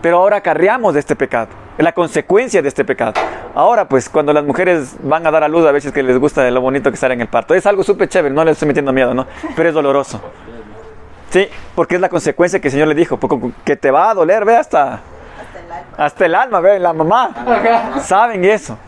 Pero 0.00 0.18
ahora 0.18 0.36
acarreamos 0.36 0.94
de 0.94 1.00
este 1.00 1.16
pecado, 1.16 1.48
la 1.78 1.92
consecuencia 1.92 2.62
de 2.62 2.68
este 2.68 2.84
pecado. 2.84 3.14
Ahora, 3.54 3.88
pues, 3.88 4.08
cuando 4.08 4.32
las 4.32 4.44
mujeres 4.44 4.96
van 5.02 5.26
a 5.26 5.30
dar 5.30 5.42
a 5.42 5.48
luz, 5.48 5.66
a 5.66 5.72
veces 5.72 5.92
que 5.92 6.02
les 6.02 6.18
gusta 6.18 6.48
lo 6.50 6.60
bonito 6.60 6.90
que 6.90 6.96
sale 6.96 7.14
en 7.14 7.22
el 7.22 7.28
parto, 7.28 7.54
es 7.54 7.66
algo 7.66 7.82
súper 7.82 8.08
chévere, 8.08 8.32
no 8.32 8.44
les 8.44 8.52
estoy 8.52 8.68
metiendo 8.68 8.92
miedo, 8.92 9.14
¿no? 9.14 9.26
Pero 9.56 9.68
es 9.68 9.74
doloroso. 9.74 10.20
Sí, 11.30 11.48
porque 11.74 11.96
es 11.96 12.00
la 12.00 12.08
consecuencia 12.08 12.60
que 12.60 12.68
el 12.68 12.72
Señor 12.72 12.88
le 12.88 12.94
dijo, 12.94 13.18
que 13.64 13.76
te 13.76 13.90
va 13.90 14.10
a 14.10 14.14
doler, 14.14 14.44
ve 14.44 14.56
hasta 14.56 15.00
hasta 15.96 16.26
el 16.26 16.34
alma, 16.34 16.60
ve, 16.60 16.78
la 16.78 16.92
mamá. 16.92 17.98
Saben 18.02 18.44
eso. 18.44 18.78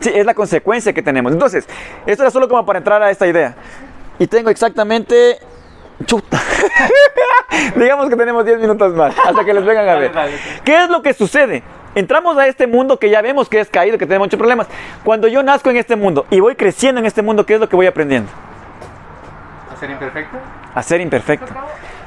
Sí, 0.00 0.12
es 0.14 0.24
la 0.24 0.34
consecuencia 0.34 0.92
que 0.92 1.02
tenemos. 1.02 1.32
Entonces, 1.32 1.66
esto 2.06 2.22
era 2.22 2.30
solo 2.30 2.48
como 2.48 2.64
para 2.64 2.78
entrar 2.78 3.02
a 3.02 3.10
esta 3.10 3.26
idea. 3.26 3.54
Y 4.18 4.26
tengo 4.26 4.50
exactamente 4.50 5.38
chuta. 6.04 6.40
Digamos 7.76 8.08
que 8.08 8.16
tenemos 8.16 8.44
10 8.44 8.60
minutos 8.60 8.94
más 8.94 9.14
hasta 9.18 9.44
que 9.44 9.54
les 9.54 9.64
vengan 9.64 9.88
a 9.88 9.94
ver. 9.96 10.12
¿Qué 10.64 10.84
es 10.84 10.90
lo 10.90 11.02
que 11.02 11.14
sucede? 11.14 11.62
Entramos 11.94 12.36
a 12.36 12.46
este 12.46 12.66
mundo 12.66 12.98
que 12.98 13.10
ya 13.10 13.22
vemos 13.22 13.48
que 13.48 13.60
es 13.60 13.68
caído, 13.68 13.98
que 13.98 14.06
tiene 14.06 14.18
muchos 14.18 14.38
problemas. 14.38 14.68
Cuando 15.04 15.26
yo 15.26 15.42
nazco 15.42 15.70
en 15.70 15.78
este 15.78 15.96
mundo 15.96 16.26
y 16.30 16.40
voy 16.40 16.54
creciendo 16.54 17.00
en 17.00 17.06
este 17.06 17.22
mundo, 17.22 17.46
¿qué 17.46 17.54
es 17.54 17.60
lo 17.60 17.68
que 17.68 17.76
voy 17.76 17.86
aprendiendo? 17.86 18.30
¿A 19.72 19.76
ser 19.76 19.90
imperfecto? 19.90 20.36
A 20.74 20.82
ser 20.82 21.00
imperfecto. 21.00 21.52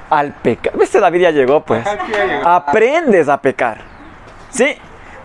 Al 0.09 0.33
pecar. 0.33 0.77
¿Viste? 0.77 0.99
David 0.99 1.21
ya 1.21 1.31
llegó, 1.31 1.61
pues. 1.61 1.85
Aprendes 2.43 3.29
a 3.29 3.41
pecar. 3.41 3.79
¿Sí? 4.49 4.75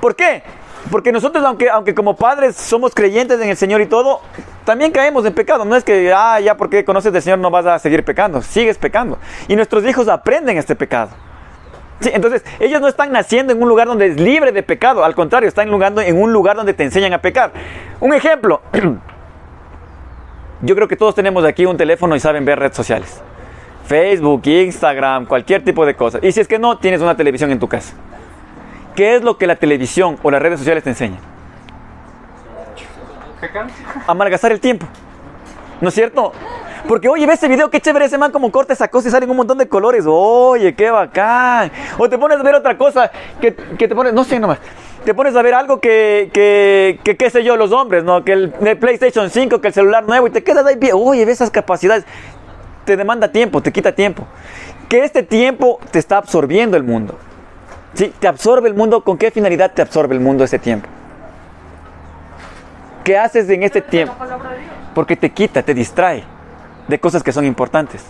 ¿Por 0.00 0.14
qué? 0.14 0.42
Porque 0.90 1.12
nosotros, 1.12 1.44
aunque, 1.44 1.68
aunque 1.68 1.94
como 1.94 2.16
padres 2.16 2.56
somos 2.56 2.94
creyentes 2.94 3.40
en 3.40 3.48
el 3.48 3.56
Señor 3.56 3.80
y 3.80 3.86
todo, 3.86 4.20
también 4.64 4.92
caemos 4.92 5.24
en 5.24 5.34
pecado. 5.34 5.64
No 5.64 5.76
es 5.76 5.84
que, 5.84 6.12
ah, 6.12 6.38
ya 6.40 6.56
porque 6.56 6.84
conoces 6.84 7.12
del 7.12 7.22
Señor 7.22 7.38
no 7.38 7.50
vas 7.50 7.66
a 7.66 7.78
seguir 7.78 8.04
pecando. 8.04 8.42
Sigues 8.42 8.78
pecando. 8.78 9.18
Y 9.48 9.56
nuestros 9.56 9.84
hijos 9.84 10.08
aprenden 10.08 10.56
este 10.58 10.76
pecado. 10.76 11.10
Entonces, 12.00 12.44
ellos 12.60 12.80
no 12.80 12.88
están 12.88 13.10
naciendo 13.10 13.52
en 13.52 13.62
un 13.62 13.68
lugar 13.68 13.86
donde 13.86 14.06
es 14.06 14.20
libre 14.20 14.52
de 14.52 14.62
pecado, 14.62 15.04
al 15.04 15.14
contrario, 15.14 15.48
están 15.48 15.68
en 15.68 16.20
un 16.20 16.32
lugar 16.32 16.56
donde 16.56 16.74
te 16.74 16.84
enseñan 16.84 17.14
a 17.14 17.22
pecar. 17.22 17.52
Un 18.00 18.12
ejemplo, 18.12 18.60
yo 20.60 20.74
creo 20.74 20.88
que 20.88 20.96
todos 20.96 21.14
tenemos 21.14 21.44
aquí 21.44 21.64
un 21.64 21.76
teléfono 21.76 22.14
y 22.14 22.20
saben 22.20 22.44
ver 22.44 22.58
redes 22.58 22.76
sociales. 22.76 23.22
Facebook, 23.86 24.42
Instagram, 24.46 25.26
cualquier 25.26 25.64
tipo 25.64 25.86
de 25.86 25.94
cosas. 25.94 26.22
Y 26.22 26.32
si 26.32 26.40
es 26.40 26.48
que 26.48 26.58
no, 26.58 26.76
tienes 26.78 27.00
una 27.00 27.16
televisión 27.16 27.50
en 27.50 27.58
tu 27.58 27.68
casa. 27.68 27.94
¿Qué 28.96 29.14
es 29.14 29.22
lo 29.22 29.36
que 29.36 29.46
la 29.46 29.56
televisión 29.56 30.18
o 30.22 30.30
las 30.30 30.40
redes 30.40 30.58
sociales 30.58 30.82
te 30.82 30.90
enseñan? 30.90 31.20
A 34.06 34.14
malgastar 34.14 34.50
el 34.52 34.58
tiempo. 34.58 34.86
¿No 35.82 35.90
es 35.90 35.94
cierto? 35.94 36.32
Porque, 36.88 37.08
oye, 37.08 37.26
ve 37.26 37.34
ese 37.34 37.46
video, 37.46 37.68
qué 37.68 37.78
chévere 37.80 38.06
ese 38.06 38.16
man 38.16 38.32
como 38.32 38.50
corta 38.50 38.72
esa 38.72 38.88
cosa 38.88 39.08
y 39.08 39.10
salen 39.10 39.28
un 39.28 39.36
montón 39.36 39.58
de 39.58 39.68
colores. 39.68 40.04
Oye, 40.08 40.74
qué 40.74 40.90
bacán. 40.90 41.70
O 41.98 42.08
te 42.08 42.16
pones 42.16 42.40
a 42.40 42.42
ver 42.42 42.54
otra 42.54 42.78
cosa 42.78 43.10
que, 43.38 43.54
que 43.54 43.86
te 43.86 43.94
pones, 43.94 44.14
no 44.14 44.24
sé 44.24 44.40
nomás. 44.40 44.58
Te 45.04 45.12
pones 45.12 45.36
a 45.36 45.42
ver 45.42 45.52
algo 45.52 45.78
que, 45.78 46.30
que, 46.32 47.16
qué 47.16 47.30
sé 47.30 47.44
yo, 47.44 47.56
los 47.56 47.72
hombres, 47.72 48.02
¿no? 48.02 48.24
Que 48.24 48.32
el, 48.32 48.54
el 48.64 48.78
PlayStation 48.78 49.28
5, 49.28 49.60
que 49.60 49.68
el 49.68 49.74
celular 49.74 50.04
nuevo 50.04 50.26
y 50.26 50.30
te 50.30 50.42
quedas 50.42 50.64
ahí, 50.64 50.78
oye, 50.94 51.24
ve 51.26 51.32
esas 51.32 51.50
capacidades. 51.50 52.06
Te 52.86 52.96
demanda 52.96 53.30
tiempo, 53.30 53.60
te 53.60 53.72
quita 53.72 53.94
tiempo. 53.94 54.26
Que 54.88 55.04
este 55.04 55.22
tiempo 55.22 55.80
te 55.90 55.98
está 55.98 56.16
absorbiendo 56.16 56.78
el 56.78 56.82
mundo. 56.82 57.18
¿Sí? 57.96 58.12
Te 58.18 58.28
absorbe 58.28 58.68
el 58.68 58.74
mundo. 58.74 59.02
¿Con 59.02 59.16
qué 59.16 59.30
finalidad 59.30 59.72
te 59.72 59.82
absorbe 59.82 60.14
el 60.14 60.20
mundo 60.20 60.44
ese 60.44 60.58
tiempo? 60.58 60.88
¿Qué 63.02 63.16
haces 63.16 63.48
en 63.48 63.62
este 63.62 63.80
tiempo? 63.80 64.14
Porque 64.94 65.16
te 65.16 65.30
quita, 65.30 65.62
te 65.62 65.72
distrae 65.72 66.24
de 66.88 67.00
cosas 67.00 67.22
que 67.22 67.32
son 67.32 67.44
importantes. 67.44 68.04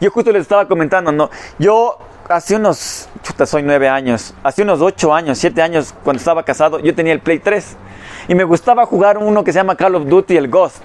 Yo 0.00 0.10
justo 0.10 0.32
les 0.32 0.42
estaba 0.42 0.66
comentando, 0.66 1.12
¿no? 1.12 1.30
Yo 1.58 1.98
hace 2.28 2.56
unos, 2.56 3.08
chuta, 3.22 3.46
soy 3.46 3.62
nueve 3.62 3.88
años, 3.88 4.34
hace 4.42 4.62
unos 4.62 4.80
ocho 4.80 5.14
años, 5.14 5.38
siete 5.38 5.62
años, 5.62 5.94
cuando 6.04 6.18
estaba 6.18 6.42
casado, 6.42 6.78
yo 6.80 6.94
tenía 6.94 7.12
el 7.12 7.20
Play 7.20 7.38
3 7.38 7.76
y 8.28 8.34
me 8.34 8.44
gustaba 8.44 8.86
jugar 8.86 9.18
uno 9.18 9.44
que 9.44 9.52
se 9.52 9.58
llama 9.58 9.76
Call 9.76 9.94
of 9.94 10.06
Duty, 10.06 10.36
el 10.36 10.48
Ghost. 10.48 10.82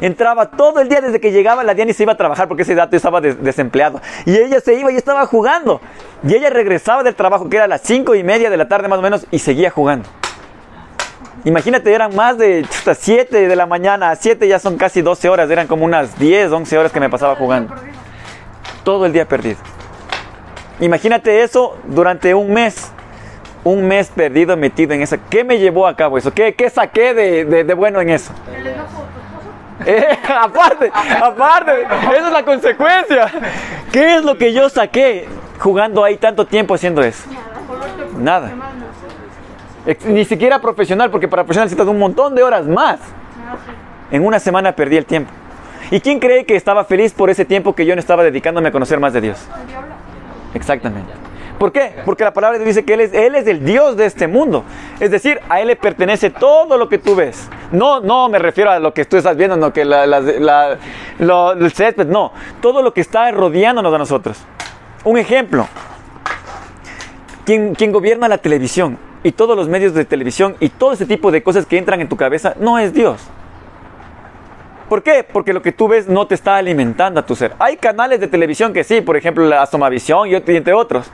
Entraba 0.00 0.50
todo 0.50 0.80
el 0.80 0.88
día 0.88 1.00
desde 1.00 1.20
que 1.20 1.32
llegaba 1.32 1.64
la 1.64 1.74
Diana 1.74 1.90
y 1.90 1.94
se 1.94 2.02
iba 2.02 2.12
a 2.12 2.16
trabajar 2.16 2.48
porque 2.48 2.62
ese 2.62 2.74
dato 2.74 2.96
estaba 2.96 3.20
des 3.20 3.42
desempleado. 3.42 4.00
Y 4.26 4.36
ella 4.36 4.60
se 4.60 4.74
iba 4.74 4.92
y 4.92 4.96
estaba 4.96 5.26
jugando. 5.26 5.80
Y 6.26 6.34
ella 6.34 6.50
regresaba 6.50 7.02
del 7.02 7.14
trabajo 7.14 7.48
que 7.48 7.56
era 7.56 7.66
las 7.66 7.82
cinco 7.82 8.14
y 8.14 8.22
media 8.22 8.50
de 8.50 8.56
la 8.56 8.68
tarde 8.68 8.88
más 8.88 8.98
o 8.98 9.02
menos 9.02 9.26
y 9.30 9.38
seguía 9.38 9.70
jugando. 9.70 10.08
Imagínate, 11.44 11.92
eran 11.92 12.14
más 12.14 12.36
de 12.36 12.66
7 12.68 13.48
de 13.48 13.56
la 13.56 13.66
mañana 13.66 14.10
a 14.10 14.16
7 14.16 14.48
ya 14.48 14.58
son 14.58 14.76
casi 14.76 15.02
12 15.02 15.28
horas, 15.28 15.48
eran 15.50 15.66
como 15.66 15.84
unas 15.84 16.18
10, 16.18 16.50
11 16.50 16.78
horas 16.78 16.92
que 16.92 17.00
me 17.00 17.08
pasaba 17.08 17.36
jugando. 17.36 17.74
Todo 18.84 19.06
el 19.06 19.12
día 19.12 19.26
perdido. 19.26 19.58
Imagínate 20.80 21.42
eso 21.42 21.78
durante 21.86 22.34
un 22.34 22.52
mes. 22.52 22.90
Un 23.64 23.86
mes 23.86 24.08
perdido 24.08 24.56
metido 24.56 24.94
en 24.94 25.02
eso. 25.02 25.16
¿Qué 25.28 25.44
me 25.44 25.58
llevó 25.58 25.86
a 25.86 25.96
cabo 25.96 26.18
eso? 26.18 26.32
¿Qué, 26.32 26.54
qué 26.54 26.70
saqué 26.70 27.14
de, 27.14 27.44
de, 27.44 27.64
de, 27.64 27.74
bueno 27.74 28.00
en 28.00 28.10
eso? 28.10 28.32
Eh, 29.86 30.18
aparte, 30.40 30.90
aparte, 31.22 31.82
esa 31.82 32.26
es 32.26 32.32
la 32.32 32.44
consecuencia. 32.44 33.30
¿Qué 33.92 34.16
es 34.16 34.24
lo 34.24 34.36
que 34.36 34.52
yo 34.52 34.68
saqué 34.68 35.28
jugando 35.58 36.04
ahí 36.04 36.16
tanto 36.16 36.46
tiempo 36.46 36.74
haciendo 36.74 37.02
eso? 37.02 37.28
Nada. 38.16 38.50
Ni 40.06 40.24
siquiera 40.24 40.60
profesional, 40.60 41.10
porque 41.10 41.28
para 41.28 41.44
profesional 41.44 41.66
necesitas 41.66 41.86
un 41.86 41.98
montón 41.98 42.34
de 42.34 42.42
horas 42.42 42.66
más. 42.66 43.00
En 44.10 44.24
una 44.24 44.38
semana 44.38 44.72
perdí 44.72 44.96
el 44.96 45.06
tiempo. 45.06 45.30
¿Y 45.90 46.00
quién 46.00 46.18
cree 46.18 46.44
que 46.44 46.56
estaba 46.56 46.84
feliz 46.84 47.14
por 47.14 47.30
ese 47.30 47.44
tiempo 47.44 47.74
que 47.74 47.86
yo 47.86 47.94
no 47.94 48.00
estaba 48.00 48.22
dedicándome 48.22 48.68
a 48.68 48.72
conocer 48.72 49.00
más 49.00 49.12
de 49.12 49.22
Dios? 49.22 49.38
Exactamente. 50.54 51.27
¿Por 51.58 51.72
qué? 51.72 51.92
Porque 52.04 52.22
la 52.22 52.32
palabra 52.32 52.58
dice 52.58 52.84
que 52.84 52.94
él 52.94 53.00
es, 53.00 53.12
él 53.12 53.34
es 53.34 53.46
el 53.48 53.64
Dios 53.64 53.96
de 53.96 54.06
este 54.06 54.28
mundo. 54.28 54.64
Es 55.00 55.10
decir, 55.10 55.40
a 55.48 55.60
Él 55.60 55.66
le 55.66 55.76
pertenece 55.76 56.30
todo 56.30 56.78
lo 56.78 56.88
que 56.88 56.98
tú 56.98 57.16
ves. 57.16 57.48
No, 57.72 58.00
no 58.00 58.28
me 58.28 58.38
refiero 58.38 58.70
a 58.70 58.78
lo 58.78 58.94
que 58.94 59.04
tú 59.04 59.16
estás 59.16 59.36
viendo, 59.36 59.56
no 59.56 59.72
que 59.72 59.84
la, 59.84 60.06
la, 60.06 60.20
la, 60.20 60.78
lo, 61.18 61.52
el 61.52 61.72
césped, 61.72 62.06
no. 62.06 62.32
Todo 62.60 62.80
lo 62.80 62.94
que 62.94 63.00
está 63.00 63.30
rodeándonos 63.32 63.92
a 63.92 63.98
nosotros. 63.98 64.38
Un 65.04 65.18
ejemplo. 65.18 65.66
Quien, 67.44 67.74
quien 67.74 67.90
gobierna 67.90 68.28
la 68.28 68.38
televisión 68.38 68.98
y 69.24 69.32
todos 69.32 69.56
los 69.56 69.68
medios 69.68 69.94
de 69.94 70.04
televisión 70.04 70.54
y 70.60 70.68
todo 70.68 70.92
ese 70.92 71.06
tipo 71.06 71.32
de 71.32 71.42
cosas 71.42 71.66
que 71.66 71.78
entran 71.78 72.00
en 72.00 72.08
tu 72.08 72.16
cabeza 72.16 72.54
no 72.60 72.78
es 72.78 72.92
Dios. 72.92 73.20
¿Por 74.88 75.02
qué? 75.02 75.24
Porque 75.24 75.52
lo 75.52 75.60
que 75.60 75.72
tú 75.72 75.88
ves 75.88 76.08
no 76.08 76.26
te 76.26 76.34
está 76.34 76.56
alimentando 76.56 77.20
a 77.20 77.26
tu 77.26 77.34
ser. 77.34 77.52
Hay 77.58 77.76
canales 77.76 78.20
de 78.20 78.28
televisión 78.28 78.72
que 78.72 78.84
sí, 78.84 79.00
por 79.00 79.16
ejemplo 79.16 79.44
la 79.46 79.62
Asomavisión 79.62 80.28
y 80.28 80.34
entre 80.34 80.72
otros. 80.72 81.10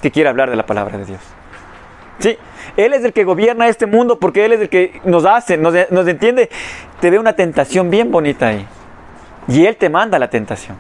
que 0.03 0.11
quiere 0.11 0.29
hablar 0.29 0.51
de 0.51 0.57
la 0.57 0.67
palabra 0.67 0.99
de 0.99 1.05
Dios. 1.05 1.21
Sí, 2.19 2.37
Él 2.77 2.93
es 2.93 3.05
el 3.05 3.13
que 3.13 3.23
gobierna 3.23 3.69
este 3.69 3.87
mundo 3.87 4.19
porque 4.19 4.45
Él 4.45 4.51
es 4.53 4.61
el 4.61 4.69
que 4.69 5.01
nos 5.05 5.25
hace, 5.25 5.57
nos, 5.57 5.73
nos 5.91 6.09
entiende. 6.09 6.51
Te 7.01 7.11
ve 7.11 7.21
una 7.21 7.35
tentación 7.35 7.91
bien 7.91 8.11
bonita 8.11 8.49
ahí. 8.49 8.67
Y 9.47 9.67
Él 9.67 9.77
te 9.77 9.89
manda 9.89 10.19
la 10.19 10.29
tentación. 10.29 10.77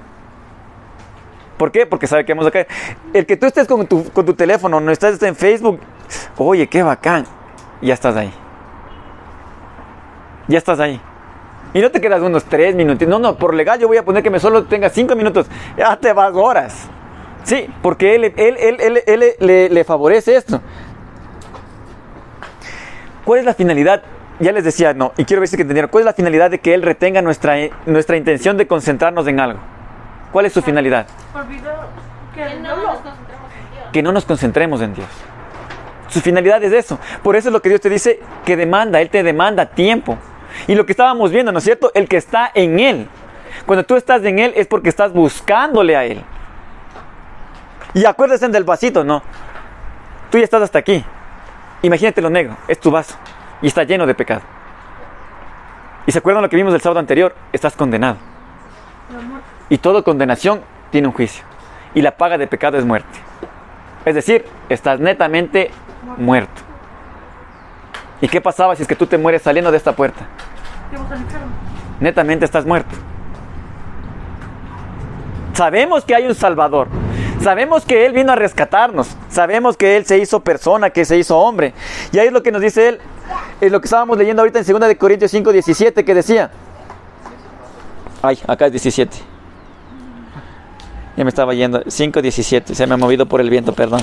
¿Por 1.57 1.71
qué? 1.71 1.87
Porque 1.87 2.09
sabe 2.09 2.25
que 2.25 2.33
vamos 2.33 2.49
a 2.49 2.51
caer. 2.51 2.67
El 3.13 3.25
que 3.25 3.37
tú 3.37 3.47
estés 3.47 3.69
con 3.69 3.87
tu, 3.87 4.11
con 4.11 4.27
tu 4.27 4.35
teléfono, 4.35 4.81
no 4.81 4.91
estás 4.91 5.23
en 5.23 5.37
Facebook, 5.37 5.79
oye, 6.37 6.67
qué 6.67 6.83
bacán 6.83 7.25
ya 7.80 7.94
estás 7.94 8.16
ahí. 8.16 8.32
Ya 10.49 10.58
estás 10.58 10.80
ahí. 10.80 11.00
Y 11.75 11.80
no 11.80 11.90
te 11.90 12.00
quedas 12.00 12.23
unos 12.23 12.44
tres 12.44 12.75
minutos. 12.75 13.06
No, 13.06 13.18
no, 13.18 13.37
por 13.37 13.54
legal 13.54 13.78
yo 13.78 13.88
voy 13.88 13.99
a 13.99 14.04
poner 14.04 14.23
que 14.23 14.30
me 14.30 14.40
solo 14.40 14.64
tenga 14.64 14.88
cinco 14.88 15.14
minutos. 15.14 15.47
Ya 15.76 15.97
te 15.97 16.12
vas 16.12 16.35
horas. 16.35 16.88
Sí, 17.44 17.68
porque 17.82 18.14
él, 18.14 18.25
él, 18.37 18.56
él, 18.58 18.76
él, 18.80 19.02
él 19.06 19.35
le, 19.38 19.68
le, 19.68 19.85
favorece 19.85 20.37
esto. 20.37 20.61
¿Cuál 23.25 23.40
es 23.40 23.44
la 23.47 23.54
finalidad? 23.54 24.02
Ya 24.40 24.52
les 24.52 24.64
decía, 24.64 24.94
no, 24.94 25.12
y 25.16 25.25
quiero 25.25 25.40
ver 25.40 25.49
si 25.49 25.56
que 25.56 25.62
entendieron. 25.62 25.90
¿Cuál 25.90 26.02
es 26.02 26.06
la 26.06 26.12
finalidad 26.12 26.50
de 26.50 26.61
que 26.61 26.75
él 26.75 26.82
retenga 26.82 27.23
nuestra, 27.23 27.56
nuestra 27.87 28.16
intención 28.16 28.56
de 28.56 28.66
concentrarnos 28.66 29.26
en 29.26 29.40
algo? 29.40 29.61
¿Cuál 30.32 30.47
es 30.47 30.52
su 30.52 30.62
finalidad? 30.62 31.06
Que 33.92 34.02
no 34.02 34.12
nos 34.12 34.25
concentremos 34.25 34.80
en 34.80 34.94
Dios. 34.94 35.08
Su 36.09 36.21
finalidad 36.21 36.62
es 36.62 36.73
eso. 36.73 36.99
Por 37.23 37.37
eso 37.37 37.49
es 37.49 37.53
lo 37.53 37.61
que 37.61 37.69
Dios 37.69 37.81
te 37.81 37.91
dice 37.91 38.21
que 38.45 38.57
demanda. 38.57 39.00
Él 39.00 39.11
te 39.11 39.23
demanda 39.23 39.67
tiempo. 39.67 40.17
Y 40.67 40.75
lo 40.75 40.87
que 40.87 40.93
estábamos 40.93 41.31
viendo, 41.31 41.53
¿no 41.53 41.59
es 41.59 41.65
cierto? 41.65 41.91
El 41.95 42.09
que 42.09 42.17
está 42.17 42.50
en 42.55 42.81
Él. 42.81 43.09
Cuando 43.67 43.85
tú 43.85 43.97
estás 43.97 44.25
en 44.25 44.38
Él 44.38 44.53
es 44.57 44.67
porque 44.67 44.88
estás 44.88 45.12
buscándole 45.12 45.97
a 45.97 46.05
Él. 46.05 46.23
Y 47.95 48.05
acuérdense 48.05 48.49
del 48.49 48.65
vasito, 48.65 49.05
¿no? 49.05 49.23
Tú 50.31 50.38
ya 50.38 50.45
estás 50.45 50.62
hasta 50.62 50.79
aquí. 50.79 51.05
Imagínate 51.83 52.21
lo 52.21 52.31
negro. 52.31 52.57
Es 52.67 52.79
tu 52.81 52.91
vaso. 52.91 53.17
Y 53.62 53.67
está 53.67 53.85
lleno 53.85 54.07
de 54.07 54.15
pecado. 54.15 54.43
¿Y 56.07 56.12
se 56.12 56.19
acuerdan 56.19 56.43
lo 56.43 56.49
que 56.49 56.57
vimos 56.57 56.73
el 56.73 56.81
sábado 56.81 57.00
anterior? 57.00 57.35
Estás 57.53 57.77
condenado. 57.77 58.17
Y 59.69 59.79
toda 59.79 60.03
condenación 60.03 60.62
tiene 60.91 61.09
un 61.09 61.12
juicio. 61.12 61.45
Y 61.95 62.03
la 62.03 62.17
paga 62.17 62.38
de 62.38 62.47
pecado 62.47 62.79
es 62.79 62.85
muerte. 62.85 63.19
Es 64.05 64.15
decir, 64.15 64.45
estás 64.69 65.00
netamente 65.00 65.71
muerto. 66.17 66.62
¿Y 68.21 68.29
qué 68.29 68.41
pasaba 68.41 68.75
si 68.75 68.83
es 68.83 68.88
que 68.88 68.97
tú 68.97 69.07
te 69.07 69.19
mueres 69.19 69.43
saliendo 69.43 69.71
de 69.71 69.77
esta 69.77 69.93
puerta? 69.93 70.27
Netamente 72.00 72.45
estás 72.45 72.67
muerto. 72.67 72.95
Sabemos 75.55 76.05
que 76.05 76.15
hay 76.15 76.27
un 76.27 76.35
Salvador. 76.35 76.88
Sabemos 77.43 77.85
que 77.85 78.07
Él 78.07 78.12
vino 78.12 78.33
a 78.33 78.37
rescatarnos. 78.37 79.17
Sabemos 79.29 79.77
que 79.77 79.97
Él 79.97 80.07
se 80.07 80.19
hizo 80.19 80.41
persona, 80.41 80.91
que 80.91 81.05
se 81.05 81.17
hizo 81.17 81.38
hombre. 81.38 81.75
Y 82.12 82.19
ahí 82.19 82.29
es 82.29 82.33
lo 82.33 82.43
que 82.43 82.53
nos 82.53 82.61
dice 82.61 82.88
Él. 82.88 83.00
Es 83.61 83.71
lo 83.71 83.81
que 83.81 83.87
estábamos 83.87 84.19
leyendo 84.19 84.43
ahorita 84.43 84.61
en 84.61 84.67
2 84.67 84.81
de 84.88 84.97
Corintios 84.97 85.31
5, 85.31 85.53
17, 85.53 86.05
que 86.05 86.15
decía. 86.15 86.50
Ay, 88.23 88.38
acá 88.47 88.67
es 88.67 88.73
17. 88.73 89.17
Ya 91.17 91.25
me 91.25 91.31
estaba 91.31 91.55
yendo. 91.55 91.83
5, 91.87 92.23
17. 92.23 92.75
Se 92.75 92.87
me 92.87 92.95
ha 92.95 92.97
movido 92.97 93.27
por 93.27 93.41
el 93.41 93.50
viento, 93.50 93.73
perdón. 93.73 94.00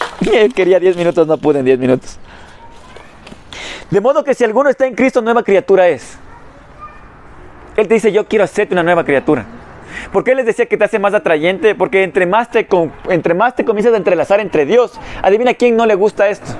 Quería 0.54 0.78
10 0.78 0.96
minutos, 0.96 1.26
no 1.26 1.38
pude 1.38 1.60
en 1.60 1.64
10 1.64 1.78
minutos. 1.78 2.18
De 3.90 4.00
modo 4.00 4.22
que 4.22 4.34
si 4.34 4.44
alguno 4.44 4.68
está 4.68 4.86
en 4.86 4.94
Cristo, 4.94 5.22
nueva 5.22 5.42
criatura 5.42 5.88
es. 5.88 6.18
Él 7.76 7.88
te 7.88 7.94
dice, 7.94 8.12
yo 8.12 8.26
quiero 8.26 8.44
hacerte 8.44 8.74
una 8.74 8.82
nueva 8.82 9.04
criatura. 9.04 9.46
¿Por 10.12 10.24
qué 10.24 10.34
les 10.34 10.46
decía 10.46 10.66
que 10.66 10.76
te 10.76 10.84
hace 10.84 10.98
más 10.98 11.14
atrayente? 11.14 11.74
Porque 11.74 12.02
entre 12.02 12.26
más 12.26 12.50
te, 12.50 12.66
entre 13.08 13.34
más 13.34 13.54
te 13.54 13.64
comienzas 13.64 13.94
a 13.94 13.96
entrelazar 13.96 14.40
entre 14.40 14.66
Dios, 14.66 14.98
adivina 15.22 15.54
quién 15.54 15.76
no 15.76 15.86
le 15.86 15.94
gusta 15.94 16.28
esto. 16.28 16.52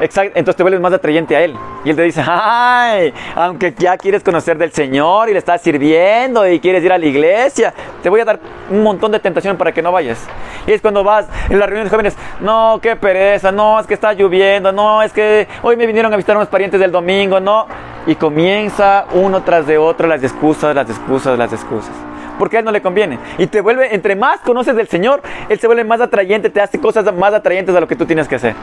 Exacto, 0.00 0.32
entonces 0.38 0.56
te 0.56 0.62
vuelves 0.62 0.80
más 0.80 0.92
atrayente 0.92 1.34
a 1.36 1.42
Él. 1.42 1.56
Y 1.84 1.90
Él 1.90 1.96
te 1.96 2.02
dice, 2.02 2.22
ay, 2.26 3.12
aunque 3.34 3.74
ya 3.76 3.96
quieres 3.96 4.22
conocer 4.22 4.58
del 4.58 4.72
Señor 4.72 5.28
y 5.28 5.32
le 5.32 5.38
estás 5.38 5.62
sirviendo 5.62 6.46
y 6.46 6.60
quieres 6.60 6.84
ir 6.84 6.92
a 6.92 6.98
la 6.98 7.06
iglesia, 7.06 7.72
te 8.02 8.08
voy 8.08 8.20
a 8.20 8.24
dar 8.24 8.38
un 8.70 8.82
montón 8.82 9.12
de 9.12 9.20
tentación 9.20 9.56
para 9.56 9.72
que 9.72 9.82
no 9.82 9.92
vayas. 9.92 10.26
Y 10.66 10.72
es 10.72 10.82
cuando 10.82 11.02
vas 11.02 11.28
en 11.48 11.58
las 11.58 11.68
reuniones 11.68 11.90
jóvenes, 11.90 12.16
no, 12.40 12.78
qué 12.82 12.96
pereza, 12.96 13.52
no, 13.52 13.80
es 13.80 13.86
que 13.86 13.94
está 13.94 14.12
lloviendo, 14.12 14.72
no, 14.72 15.02
es 15.02 15.12
que 15.12 15.48
hoy 15.62 15.76
me 15.76 15.86
vinieron 15.86 16.12
a 16.12 16.16
visitar 16.16 16.36
unos 16.36 16.48
parientes 16.48 16.78
del 16.80 16.92
domingo, 16.92 17.40
no. 17.40 17.66
Y 18.06 18.14
comienza 18.16 19.06
uno 19.12 19.42
tras 19.42 19.66
de 19.66 19.78
otro 19.78 20.06
las 20.06 20.22
excusas, 20.22 20.74
las 20.74 20.88
excusas, 20.88 21.38
las 21.38 21.52
excusas 21.52 21.92
porque 22.38 22.56
a 22.56 22.58
él 22.58 22.66
no 22.66 22.70
le 22.70 22.82
conviene. 22.82 23.18
Y 23.38 23.46
te 23.46 23.62
vuelve, 23.62 23.94
entre 23.94 24.14
más 24.14 24.40
conoces 24.40 24.76
del 24.76 24.88
Señor, 24.88 25.22
Él 25.48 25.58
se 25.58 25.66
vuelve 25.66 25.84
más 25.84 26.02
atrayente, 26.02 26.50
te 26.50 26.60
hace 26.60 26.78
cosas 26.78 27.10
más 27.14 27.32
atrayentes 27.32 27.74
a 27.74 27.80
lo 27.80 27.88
que 27.88 27.96
tú 27.96 28.04
tienes 28.04 28.28
que 28.28 28.34
hacer. 28.34 28.54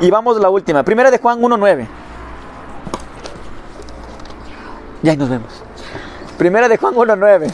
Y 0.00 0.10
vamos 0.10 0.36
a 0.36 0.40
la 0.40 0.48
última. 0.48 0.82
Primera 0.82 1.10
de 1.10 1.18
Juan 1.18 1.40
1.9. 1.40 1.86
Ya 5.02 5.12
ahí 5.12 5.16
nos 5.16 5.28
vemos. 5.28 5.62
Primera 6.38 6.68
de 6.68 6.78
Juan 6.78 6.94
1.9. 6.94 7.52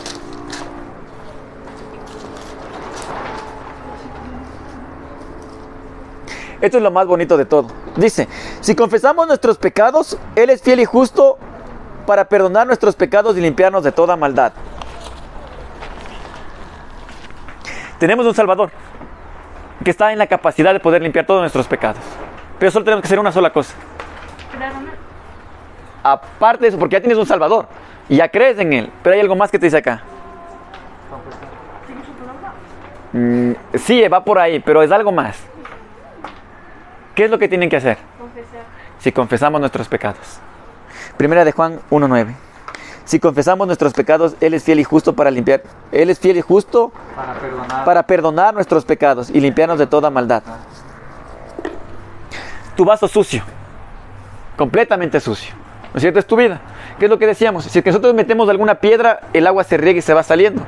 Esto 6.60 6.76
es 6.78 6.82
lo 6.82 6.90
más 6.90 7.06
bonito 7.06 7.36
de 7.36 7.44
todo. 7.44 7.68
Dice, 7.96 8.28
si 8.60 8.74
confesamos 8.74 9.26
nuestros 9.26 9.58
pecados, 9.58 10.16
Él 10.36 10.50
es 10.50 10.62
fiel 10.62 10.80
y 10.80 10.84
justo 10.84 11.38
para 12.06 12.28
perdonar 12.28 12.66
nuestros 12.66 12.94
pecados 12.94 13.36
y 13.36 13.40
limpiarnos 13.40 13.82
de 13.82 13.92
toda 13.92 14.16
maldad. 14.16 14.52
Tenemos 17.98 18.24
un 18.26 18.34
Salvador 18.34 18.70
que 19.84 19.90
está 19.90 20.12
en 20.12 20.18
la 20.18 20.26
capacidad 20.26 20.72
de 20.72 20.80
poder 20.80 21.02
limpiar 21.02 21.26
todos 21.26 21.40
nuestros 21.40 21.66
pecados. 21.66 22.02
Pero 22.58 22.70
solo 22.70 22.84
tenemos 22.84 23.02
que 23.02 23.06
hacer 23.06 23.18
una 23.18 23.32
sola 23.32 23.52
cosa. 23.52 23.74
Aparte 26.02 26.62
de 26.62 26.68
eso, 26.68 26.78
porque 26.78 26.94
ya 26.94 27.00
tienes 27.00 27.18
un 27.18 27.26
Salvador 27.26 27.66
y 28.08 28.16
ya 28.16 28.28
crees 28.28 28.58
en 28.58 28.72
Él, 28.72 28.92
pero 29.02 29.14
hay 29.14 29.20
algo 29.20 29.34
más 29.36 29.50
que 29.50 29.58
te 29.58 29.66
dice 29.66 29.78
acá. 29.78 30.02
Mm, 33.12 33.52
sí, 33.74 34.06
va 34.08 34.24
por 34.24 34.38
ahí, 34.38 34.60
pero 34.60 34.82
es 34.82 34.92
algo 34.92 35.10
más. 35.12 35.36
¿Qué 37.14 37.24
es 37.24 37.30
lo 37.30 37.38
que 37.38 37.48
tienen 37.48 37.68
que 37.68 37.76
hacer? 37.76 37.98
Si 38.98 39.10
confesamos 39.12 39.60
nuestros 39.60 39.88
pecados. 39.88 40.38
Primera 41.16 41.44
de 41.44 41.52
Juan 41.52 41.80
1.9. 41.90 42.34
Si 43.04 43.20
confesamos 43.20 43.66
nuestros 43.66 43.92
pecados, 43.94 44.34
Él 44.40 44.54
es 44.54 44.64
fiel 44.64 44.80
y 44.80 44.84
justo 44.84 45.14
para 45.14 45.30
limpiar. 45.30 45.62
Él 45.92 46.10
es 46.10 46.18
fiel 46.18 46.36
y 46.36 46.40
justo 46.40 46.92
Para 47.14 47.34
perdonar. 47.34 47.84
para 47.84 48.02
perdonar 48.02 48.54
nuestros 48.54 48.84
pecados 48.84 49.30
y 49.30 49.40
limpiarnos 49.40 49.78
de 49.78 49.86
toda 49.86 50.10
maldad. 50.10 50.42
Tu 52.76 52.84
vaso 52.84 53.08
sucio, 53.08 53.42
completamente 54.56 55.18
sucio. 55.18 55.54
¿No 55.92 55.98
es 55.98 56.02
cierto? 56.02 56.18
Es 56.18 56.26
tu 56.26 56.36
vida. 56.36 56.60
¿Qué 56.98 57.06
es 57.06 57.10
lo 57.10 57.18
que 57.18 57.26
decíamos? 57.26 57.64
Si 57.64 57.78
es 57.78 57.82
que 57.82 57.90
nosotros 57.90 58.14
metemos 58.14 58.48
alguna 58.50 58.76
piedra, 58.76 59.20
el 59.32 59.46
agua 59.46 59.64
se 59.64 59.78
riega 59.78 59.98
y 59.98 60.02
se 60.02 60.12
va 60.12 60.22
saliendo. 60.22 60.62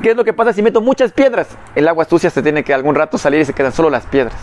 ¿Qué 0.00 0.10
es 0.10 0.16
lo 0.16 0.24
que 0.24 0.32
pasa 0.32 0.52
si 0.52 0.62
meto 0.62 0.80
muchas 0.80 1.10
piedras? 1.10 1.48
El 1.74 1.88
agua 1.88 2.04
sucia 2.04 2.30
se 2.30 2.40
tiene 2.40 2.62
que 2.62 2.72
algún 2.72 2.94
rato 2.94 3.18
salir 3.18 3.40
y 3.40 3.44
se 3.44 3.52
quedan 3.52 3.72
solo 3.72 3.90
las 3.90 4.06
piedras. 4.06 4.36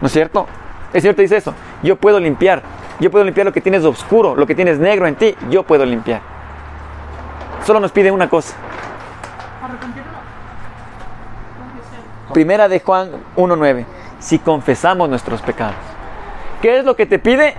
¿No 0.00 0.06
es 0.06 0.12
cierto? 0.12 0.46
El 0.92 1.00
Señor 1.00 1.16
te 1.16 1.22
dice 1.22 1.36
eso. 1.36 1.52
Yo 1.82 1.96
puedo 1.96 2.20
limpiar. 2.20 2.62
Yo 3.00 3.10
puedo 3.10 3.24
limpiar 3.24 3.46
lo 3.46 3.52
que 3.52 3.60
tienes 3.60 3.84
oscuro, 3.84 4.36
lo 4.36 4.46
que 4.46 4.54
tienes 4.54 4.78
negro 4.78 5.08
en 5.08 5.16
ti. 5.16 5.34
Yo 5.50 5.64
puedo 5.64 5.84
limpiar. 5.84 6.20
Solo 7.64 7.80
nos 7.80 7.90
pide 7.90 8.10
una 8.12 8.28
cosa. 8.28 8.54
Primera 12.32 12.68
de 12.68 12.78
Juan 12.78 13.10
1.9. 13.36 13.84
Si 14.20 14.38
confesamos 14.38 15.08
nuestros 15.08 15.42
pecados. 15.42 15.89
¿Qué 16.62 16.78
es 16.78 16.84
lo 16.84 16.96
que 16.96 17.06
te 17.06 17.18
pide? 17.18 17.54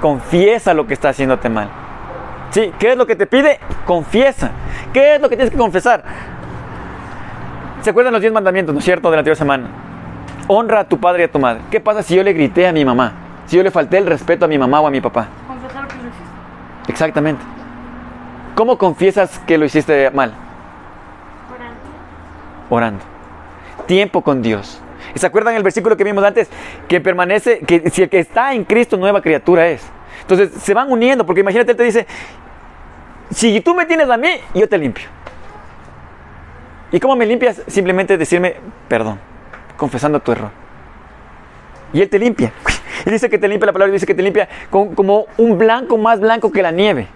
Confiesa 0.00 0.72
lo 0.74 0.86
que 0.86 0.94
está 0.94 1.10
haciéndote 1.10 1.48
mal. 1.48 1.68
¿Sí? 2.50 2.72
¿Qué 2.78 2.92
es 2.92 2.96
lo 2.96 3.06
que 3.06 3.16
te 3.16 3.26
pide? 3.26 3.60
Confiesa. 3.86 4.50
¿Qué 4.92 5.14
es 5.14 5.20
lo 5.20 5.28
que 5.28 5.36
tienes 5.36 5.52
que 5.52 5.58
confesar? 5.58 6.02
¿Se 7.82 7.90
acuerdan 7.90 8.12
los 8.12 8.20
10 8.20 8.32
mandamientos, 8.32 8.74
no 8.74 8.78
es 8.78 8.84
cierto, 8.84 9.10
de 9.10 9.16
la 9.16 9.20
anterior 9.20 9.36
semana? 9.36 9.68
Honra 10.48 10.80
a 10.80 10.84
tu 10.84 10.98
padre 10.98 11.22
y 11.22 11.24
a 11.26 11.30
tu 11.30 11.38
madre. 11.38 11.60
¿Qué 11.70 11.80
pasa 11.80 12.02
si 12.02 12.16
yo 12.16 12.22
le 12.22 12.32
grité 12.32 12.66
a 12.66 12.72
mi 12.72 12.84
mamá? 12.84 13.12
Si 13.46 13.56
yo 13.56 13.62
le 13.62 13.70
falté 13.70 13.98
el 13.98 14.06
respeto 14.06 14.44
a 14.44 14.48
mi 14.48 14.58
mamá 14.58 14.80
o 14.80 14.86
a 14.86 14.90
mi 14.90 15.00
papá. 15.00 15.28
Confesar 15.46 15.86
que 15.86 15.96
lo 15.96 16.08
hiciste. 16.08 16.24
Exactamente. 16.88 17.42
¿Cómo 18.54 18.78
confiesas 18.78 19.38
que 19.46 19.58
lo 19.58 19.64
hiciste 19.64 20.10
mal? 20.10 20.32
Orando. 22.68 23.04
Tiempo 23.86 24.22
con 24.22 24.42
Dios. 24.42 24.80
¿Y 25.14 25.18
¿Se 25.18 25.26
acuerdan 25.26 25.54
el 25.54 25.62
versículo 25.62 25.96
que 25.96 26.04
vimos 26.04 26.22
antes? 26.24 26.48
Que 26.88 27.00
permanece, 27.00 27.60
que 27.60 27.90
si 27.90 28.02
el 28.02 28.08
que 28.08 28.18
está 28.20 28.54
en 28.54 28.64
Cristo, 28.64 28.96
nueva 28.96 29.20
criatura 29.22 29.68
es. 29.68 29.82
Entonces 30.22 30.50
se 30.62 30.74
van 30.74 30.90
uniendo, 30.90 31.24
porque 31.26 31.40
imagínate, 31.40 31.72
Él 31.72 31.76
te 31.76 31.84
dice, 31.84 32.06
si 33.30 33.60
tú 33.60 33.74
me 33.74 33.86
tienes 33.86 34.08
a 34.10 34.16
mí, 34.16 34.28
yo 34.54 34.68
te 34.68 34.78
limpio. 34.78 35.06
¿Y 36.92 36.98
cómo 37.00 37.14
me 37.16 37.24
limpias? 37.26 37.62
Simplemente 37.68 38.16
decirme 38.18 38.56
perdón, 38.88 39.18
confesando 39.76 40.20
tu 40.20 40.32
error. 40.32 40.50
Y 41.92 42.02
Él 42.02 42.08
te 42.08 42.18
limpia. 42.18 42.52
Y 43.06 43.10
dice 43.10 43.30
que 43.30 43.38
te 43.38 43.48
limpia, 43.48 43.64
la 43.64 43.72
palabra 43.72 43.90
dice 43.94 44.04
que 44.04 44.14
te 44.14 44.22
limpia 44.22 44.46
con- 44.68 44.94
como 44.94 45.24
un 45.38 45.56
blanco 45.56 45.96
más 45.96 46.20
blanco 46.20 46.52
que 46.52 46.60
la 46.60 46.70
nieve. 46.70 47.08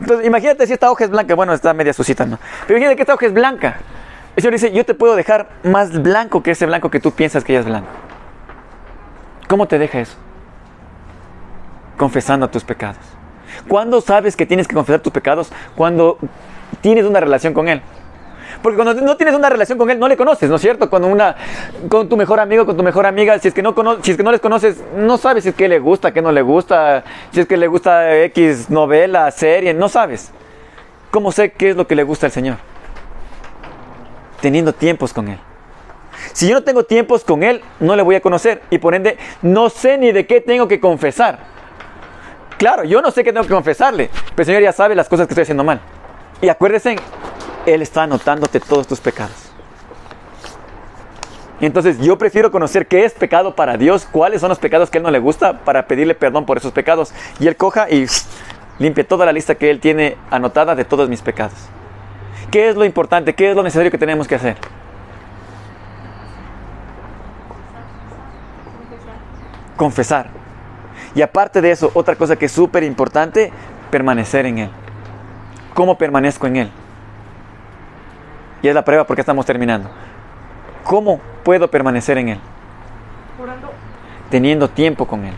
Entonces, 0.00 0.24
imagínate 0.26 0.64
si 0.64 0.74
esta 0.74 0.88
hoja 0.92 1.04
es 1.04 1.10
blanca. 1.10 1.34
Bueno, 1.34 1.52
está 1.52 1.74
media 1.74 1.92
sucita, 1.92 2.24
¿no? 2.24 2.38
Pero 2.68 2.78
imagínate 2.78 2.94
que 2.94 3.02
esta 3.02 3.14
hoja 3.14 3.26
es 3.26 3.32
blanca. 3.32 3.78
El 4.36 4.42
Señor 4.42 4.52
dice, 4.52 4.72
yo 4.72 4.84
te 4.84 4.94
puedo 4.94 5.16
dejar 5.16 5.48
más 5.62 6.02
blanco 6.02 6.42
que 6.42 6.50
ese 6.52 6.66
blanco 6.66 6.90
que 6.90 7.00
tú 7.00 7.10
piensas 7.12 7.42
que 7.42 7.54
ya 7.54 7.60
es 7.60 7.64
blanco. 7.66 7.88
¿Cómo 9.48 9.66
te 9.66 9.78
deja 9.78 10.00
eso? 10.00 10.16
Confesando 11.96 12.48
tus 12.48 12.62
pecados. 12.62 12.98
¿Cuándo 13.68 14.00
sabes 14.02 14.36
que 14.36 14.44
tienes 14.44 14.68
que 14.68 14.74
confesar 14.74 15.00
tus 15.00 15.12
pecados? 15.12 15.50
Cuando 15.74 16.18
tienes 16.82 17.04
una 17.06 17.20
relación 17.20 17.54
con 17.54 17.68
Él. 17.68 17.80
Porque 18.62 18.76
cuando 18.76 19.00
no 19.02 19.16
tienes 19.16 19.34
una 19.34 19.48
relación 19.48 19.78
con 19.78 19.88
Él, 19.90 19.98
no 19.98 20.08
le 20.08 20.16
conoces, 20.16 20.50
¿no 20.50 20.56
es 20.56 20.62
cierto? 20.62 20.90
Cuando 20.90 21.08
una, 21.08 21.36
con 21.88 22.08
tu 22.08 22.16
mejor 22.16 22.38
amigo, 22.40 22.66
con 22.66 22.76
tu 22.76 22.82
mejor 22.82 23.06
amiga, 23.06 23.38
si 23.38 23.48
es 23.48 23.54
que 23.54 23.62
no, 23.62 23.74
cono- 23.74 24.02
si 24.02 24.10
es 24.10 24.16
que 24.16 24.22
no 24.22 24.32
les 24.32 24.40
conoces, 24.40 24.82
no 24.96 25.16
sabes 25.16 25.44
si 25.44 25.50
es 25.50 25.54
que 25.54 25.68
le 25.68 25.78
gusta, 25.78 26.12
que 26.12 26.20
no 26.20 26.32
le 26.32 26.42
gusta, 26.42 27.04
si 27.32 27.40
es 27.40 27.46
que 27.46 27.56
le 27.56 27.66
gusta 27.68 28.14
X 28.24 28.68
novela, 28.68 29.30
serie, 29.30 29.72
no 29.72 29.88
sabes. 29.88 30.30
¿Cómo 31.10 31.32
sé 31.32 31.52
qué 31.52 31.70
es 31.70 31.76
lo 31.76 31.86
que 31.86 31.94
le 31.96 32.02
gusta 32.02 32.26
al 32.26 32.32
Señor? 32.32 32.56
Teniendo 34.46 34.72
tiempos 34.72 35.12
con 35.12 35.26
Él. 35.26 35.40
Si 36.32 36.46
yo 36.46 36.54
no 36.54 36.62
tengo 36.62 36.84
tiempos 36.84 37.24
con 37.24 37.42
Él, 37.42 37.62
no 37.80 37.96
le 37.96 38.02
voy 38.02 38.14
a 38.14 38.20
conocer 38.20 38.62
y 38.70 38.78
por 38.78 38.94
ende 38.94 39.18
no 39.42 39.68
sé 39.68 39.98
ni 39.98 40.12
de 40.12 40.24
qué 40.24 40.40
tengo 40.40 40.68
que 40.68 40.78
confesar. 40.78 41.40
Claro, 42.56 42.84
yo 42.84 43.02
no 43.02 43.10
sé 43.10 43.24
qué 43.24 43.32
tengo 43.32 43.44
que 43.44 43.52
confesarle, 43.52 44.08
pero 44.36 44.42
el 44.42 44.46
Señor 44.46 44.62
ya 44.62 44.70
sabe 44.70 44.94
las 44.94 45.08
cosas 45.08 45.26
que 45.26 45.32
estoy 45.32 45.42
haciendo 45.42 45.64
mal. 45.64 45.80
Y 46.40 46.48
acuérdense, 46.48 46.94
Él 47.66 47.82
está 47.82 48.04
anotándote 48.04 48.60
todos 48.60 48.86
tus 48.86 49.00
pecados. 49.00 49.50
Entonces 51.60 51.98
yo 51.98 52.16
prefiero 52.16 52.52
conocer 52.52 52.86
qué 52.86 53.04
es 53.04 53.14
pecado 53.14 53.56
para 53.56 53.76
Dios, 53.76 54.06
cuáles 54.08 54.42
son 54.42 54.50
los 54.50 54.60
pecados 54.60 54.90
que 54.90 54.98
Él 54.98 55.02
no 55.02 55.10
le 55.10 55.18
gusta, 55.18 55.64
para 55.64 55.88
pedirle 55.88 56.14
perdón 56.14 56.46
por 56.46 56.58
esos 56.58 56.70
pecados. 56.70 57.12
Y 57.40 57.48
Él 57.48 57.56
coja 57.56 57.90
y 57.90 58.06
limpie 58.78 59.02
toda 59.02 59.26
la 59.26 59.32
lista 59.32 59.56
que 59.56 59.70
Él 59.70 59.80
tiene 59.80 60.16
anotada 60.30 60.76
de 60.76 60.84
todos 60.84 61.08
mis 61.08 61.20
pecados. 61.20 61.68
¿Qué 62.50 62.68
es 62.68 62.76
lo 62.76 62.84
importante? 62.84 63.34
¿Qué 63.34 63.50
es 63.50 63.56
lo 63.56 63.62
necesario 63.62 63.90
que 63.90 63.98
tenemos 63.98 64.28
que 64.28 64.34
hacer? 64.34 64.56
Confesar. 69.76 70.28
Y 71.14 71.22
aparte 71.22 71.60
de 71.60 71.70
eso, 71.70 71.90
otra 71.94 72.14
cosa 72.16 72.36
que 72.36 72.46
es 72.46 72.52
súper 72.52 72.82
importante, 72.82 73.52
permanecer 73.90 74.46
en 74.46 74.58
Él. 74.58 74.70
¿Cómo 75.74 75.98
permanezco 75.98 76.46
en 76.46 76.56
Él? 76.56 76.70
Y 78.62 78.68
es 78.68 78.74
la 78.74 78.84
prueba 78.84 79.04
porque 79.04 79.20
estamos 79.20 79.44
terminando. 79.44 79.90
¿Cómo 80.84 81.20
puedo 81.42 81.68
permanecer 81.70 82.18
en 82.18 82.28
Él? 82.30 82.40
Teniendo 84.30 84.68
tiempo 84.68 85.06
con 85.06 85.24
Él. 85.24 85.34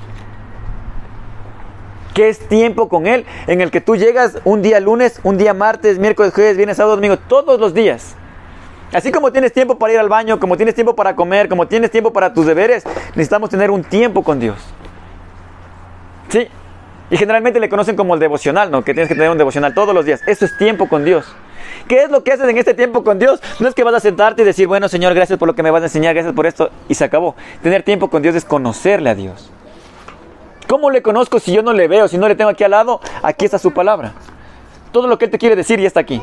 ¿Qué 2.18 2.28
es 2.28 2.40
tiempo 2.40 2.88
con 2.88 3.07
Él? 3.07 3.24
En 3.46 3.61
el 3.61 3.70
que 3.70 3.81
tú 3.81 3.94
llegas 3.94 4.38
un 4.42 4.61
día 4.61 4.81
lunes, 4.81 5.20
un 5.22 5.38
día 5.38 5.54
martes, 5.54 6.00
miércoles, 6.00 6.35
jueves, 6.35 6.57
viernes, 6.57 6.76
sábado, 6.76 6.96
domingo, 6.96 7.16
todos 7.16 7.61
los 7.61 7.74
días. 7.74 8.16
Así 8.92 9.12
como 9.12 9.31
tienes 9.31 9.52
tiempo 9.52 9.78
para 9.78 9.92
ir 9.92 10.00
al 10.00 10.09
baño, 10.09 10.40
como 10.40 10.57
tienes 10.57 10.74
tiempo 10.74 10.96
para 10.96 11.14
comer, 11.14 11.48
como 11.48 11.68
tienes 11.68 11.92
tiempo 11.92 12.12
para 12.12 12.35
tus 12.35 12.44
deberes, 12.44 12.83
necesitamos 13.11 13.50
tener 13.50 13.70
un 13.70 13.85
tiempo 13.85 14.24
con 14.24 14.40
Dios. 14.40 14.57
Sí. 16.28 16.48
Y 17.09 17.16
generalmente 17.16 17.61
le 17.61 17.68
conocen 17.68 17.94
como 17.94 18.14
el 18.14 18.20
devocional, 18.20 18.68
¿no? 18.68 18.83
Que 18.83 18.94
tienes 18.94 19.07
que 19.07 19.14
tener 19.14 19.31
un 19.31 19.38
devocional 19.38 19.72
todos 19.72 19.94
los 19.94 20.04
días. 20.04 20.20
Eso 20.26 20.44
es 20.44 20.59
tiempo 20.59 20.88
con 20.88 21.04
Dios. 21.04 21.24
¿Qué 21.87 22.02
es 22.02 22.11
lo 22.11 22.24
que 22.24 22.33
haces 22.33 22.48
en 22.48 22.59
este 22.59 22.74
tiempo 22.74 23.04
con 23.04 23.20
Dios? 23.20 23.40
No 23.61 23.68
es 23.68 23.76
que 23.76 23.85
vas 23.85 23.94
a 23.94 24.00
sentarte 24.00 24.42
y 24.42 24.44
decir, 24.44 24.66
bueno, 24.66 24.88
Señor, 24.88 25.14
gracias 25.14 25.38
por 25.38 25.46
lo 25.46 25.54
que 25.54 25.62
me 25.62 25.70
vas 25.70 25.83
a 25.83 25.85
enseñar, 25.85 26.14
gracias 26.14 26.35
por 26.35 26.46
esto, 26.46 26.70
y 26.88 26.94
se 26.94 27.04
acabó. 27.04 27.37
Tener 27.62 27.85
tiempo 27.85 28.11
con 28.11 28.22
Dios 28.22 28.35
es 28.35 28.44
conocerle 28.44 29.09
a 29.09 29.14
Dios. 29.14 29.52
¿Cómo 30.68 30.90
le 30.90 31.00
conozco 31.00 31.40
si 31.40 31.50
yo 31.52 31.62
no 31.62 31.72
le 31.72 31.88
veo, 31.88 32.09
si 32.09 32.18
no 32.18 32.28
le 32.28 32.37
tengo 32.37 32.50
aquí 32.50 32.62
al 32.62 32.72
lado? 32.72 33.00
Aquí 33.22 33.46
está 33.46 33.59
su 33.59 33.72
palabra. 33.72 34.12
Todo 34.92 35.07
lo 35.07 35.18
que 35.18 35.24
Él 35.24 35.31
te 35.31 35.38
quiere 35.38 35.57
decir 35.57 35.81
ya 35.81 35.87
está 35.87 36.00
aquí. 36.00 36.20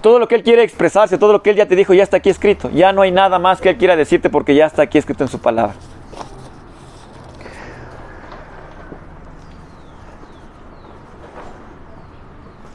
Todo 0.00 0.18
lo 0.18 0.26
que 0.26 0.34
Él 0.34 0.42
quiere 0.42 0.62
expresarse, 0.62 1.18
todo 1.18 1.32
lo 1.32 1.42
que 1.42 1.50
Él 1.50 1.56
ya 1.56 1.66
te 1.66 1.76
dijo, 1.76 1.92
ya 1.92 2.02
está 2.02 2.16
aquí 2.16 2.30
escrito. 2.30 2.70
Ya 2.70 2.92
no 2.94 3.02
hay 3.02 3.12
nada 3.12 3.38
más 3.38 3.60
que 3.60 3.68
Él 3.68 3.76
quiera 3.76 3.94
decirte 3.94 4.30
porque 4.30 4.54
ya 4.54 4.66
está 4.66 4.82
aquí 4.82 4.96
escrito 4.96 5.22
en 5.22 5.28
su 5.28 5.38
palabra. 5.38 5.74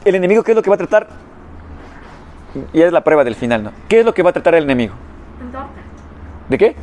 El 0.04 0.14
enemigo, 0.14 0.44
¿qué 0.44 0.52
es 0.52 0.56
lo 0.56 0.62
que 0.62 0.70
va 0.70 0.76
a 0.76 0.78
tratar? 0.78 1.08
Y 2.72 2.80
es 2.80 2.92
la 2.92 3.02
prueba 3.02 3.24
del 3.24 3.34
final, 3.34 3.64
¿no? 3.64 3.72
¿Qué 3.88 4.00
es 4.00 4.06
lo 4.06 4.14
que 4.14 4.22
va 4.22 4.30
a 4.30 4.32
tratar 4.32 4.54
el 4.54 4.64
enemigo? 4.64 4.94
¿De 6.48 6.56
qué? 6.56 6.76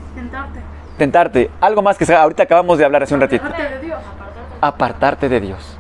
Tentarte. 0.98 1.50
Algo 1.62 1.82
más 1.82 1.98
que 1.98 2.06
sea- 2.06 2.22
ahorita 2.22 2.44
acabamos 2.44 2.78
de 2.78 2.86
hablar 2.86 3.04
hace 3.04 3.14
un 3.14 3.22
ratito. 3.22 3.44
Alejarte 3.46 3.76
de 3.76 3.82
Dios. 3.86 4.00
Apartarte 4.62 5.30
de 5.30 5.40
Dios. 5.42 5.78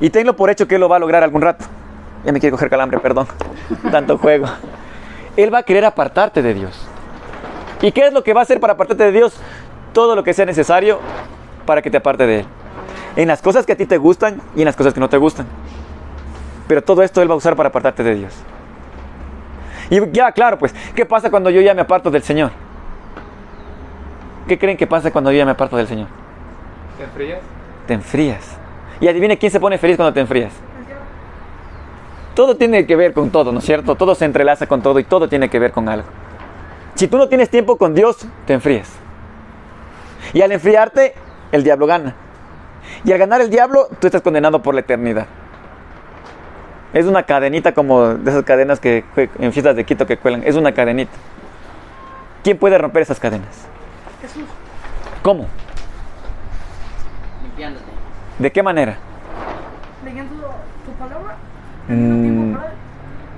Y 0.00 0.10
tenlo 0.10 0.34
por 0.36 0.50
hecho 0.50 0.66
que 0.66 0.76
Él 0.76 0.80
lo 0.80 0.88
va 0.88 0.96
a 0.96 0.98
lograr 0.98 1.22
algún 1.22 1.42
rato. 1.42 1.64
Ya 2.24 2.32
me 2.32 2.40
quiere 2.40 2.50
coger 2.52 2.68
calambre, 2.70 2.98
perdón. 2.98 3.26
Tanto 3.90 4.18
juego. 4.18 4.46
Él 5.36 5.52
va 5.52 5.58
a 5.58 5.62
querer 5.62 5.84
apartarte 5.84 6.42
de 6.42 6.54
Dios. 6.54 6.86
¿Y 7.82 7.92
qué 7.92 8.06
es 8.06 8.12
lo 8.12 8.22
que 8.24 8.32
va 8.32 8.40
a 8.40 8.42
hacer 8.44 8.58
para 8.58 8.72
apartarte 8.72 9.04
de 9.04 9.12
Dios? 9.12 9.38
Todo 9.92 10.16
lo 10.16 10.24
que 10.24 10.32
sea 10.32 10.46
necesario 10.46 10.98
para 11.66 11.82
que 11.82 11.90
te 11.90 11.98
aparte 11.98 12.26
de 12.26 12.40
Él. 12.40 12.46
En 13.16 13.28
las 13.28 13.42
cosas 13.42 13.66
que 13.66 13.72
a 13.72 13.76
ti 13.76 13.86
te 13.86 13.98
gustan 13.98 14.40
y 14.54 14.60
en 14.60 14.64
las 14.66 14.76
cosas 14.76 14.94
que 14.94 15.00
no 15.00 15.08
te 15.08 15.16
gustan. 15.18 15.46
Pero 16.68 16.82
todo 16.82 17.02
esto 17.02 17.20
Él 17.22 17.30
va 17.30 17.34
a 17.34 17.36
usar 17.38 17.54
para 17.56 17.68
apartarte 17.68 18.02
de 18.02 18.14
Dios. 18.14 18.34
Y 19.88 20.00
ya, 20.10 20.32
claro, 20.32 20.58
pues, 20.58 20.74
¿qué 20.94 21.06
pasa 21.06 21.30
cuando 21.30 21.48
yo 21.50 21.60
ya 21.60 21.72
me 21.74 21.82
aparto 21.82 22.10
del 22.10 22.22
Señor? 22.22 22.50
¿Qué 24.46 24.58
creen 24.58 24.76
que 24.76 24.86
pasa 24.86 25.10
cuando 25.10 25.32
yo 25.32 25.38
ya 25.38 25.44
me 25.44 25.50
aparto 25.50 25.76
del 25.76 25.88
Señor? 25.88 26.06
¿Te 26.96 27.04
enfrías? 27.04 27.40
Te 27.86 27.94
enfrías. 27.94 28.56
Y 29.00 29.08
adivine 29.08 29.36
quién 29.38 29.50
se 29.50 29.58
pone 29.60 29.76
feliz 29.76 29.96
cuando 29.96 30.12
te 30.12 30.20
enfrías. 30.20 30.52
Todo 32.34 32.56
tiene 32.56 32.86
que 32.86 32.96
ver 32.96 33.12
con 33.12 33.30
todo, 33.30 33.50
¿no 33.50 33.58
es 33.58 33.64
cierto? 33.64 33.96
Todo 33.96 34.14
se 34.14 34.24
entrelaza 34.24 34.66
con 34.66 34.82
todo 34.82 34.98
y 34.98 35.04
todo 35.04 35.28
tiene 35.28 35.48
que 35.48 35.58
ver 35.58 35.72
con 35.72 35.88
algo. 35.88 36.06
Si 36.94 37.08
tú 37.08 37.18
no 37.18 37.28
tienes 37.28 37.50
tiempo 37.50 37.76
con 37.76 37.94
Dios, 37.94 38.26
te 38.46 38.52
enfrías. 38.54 38.90
Y 40.32 40.42
al 40.42 40.52
enfriarte, 40.52 41.14
el 41.50 41.64
diablo 41.64 41.86
gana. 41.86 42.14
Y 43.04 43.12
al 43.12 43.18
ganar 43.18 43.40
el 43.40 43.50
diablo, 43.50 43.88
tú 44.00 44.06
estás 44.06 44.22
condenado 44.22 44.62
por 44.62 44.74
la 44.74 44.80
eternidad. 44.80 45.26
Es 46.92 47.06
una 47.06 47.24
cadenita 47.24 47.74
como 47.74 48.14
de 48.14 48.30
esas 48.30 48.44
cadenas 48.44 48.80
que 48.80 49.04
en 49.38 49.52
fiestas 49.52 49.76
de 49.76 49.84
Quito 49.84 50.06
que 50.06 50.16
cuelan. 50.16 50.42
Es 50.44 50.54
una 50.56 50.72
cadenita. 50.72 51.12
¿Quién 52.44 52.58
puede 52.58 52.78
romper 52.78 53.02
esas 53.02 53.18
cadenas? 53.18 53.66
Jesús. 54.20 54.44
¿Cómo? 55.22 55.46
limpiándote. 57.42 57.84
¿De 58.38 58.52
qué 58.52 58.62
manera? 58.62 58.96
Leyendo 60.04 60.34
tu 60.84 60.92
palabra. 60.92 61.36
Mm. 61.88 62.52
Para 62.54 62.66
él. 62.66 62.72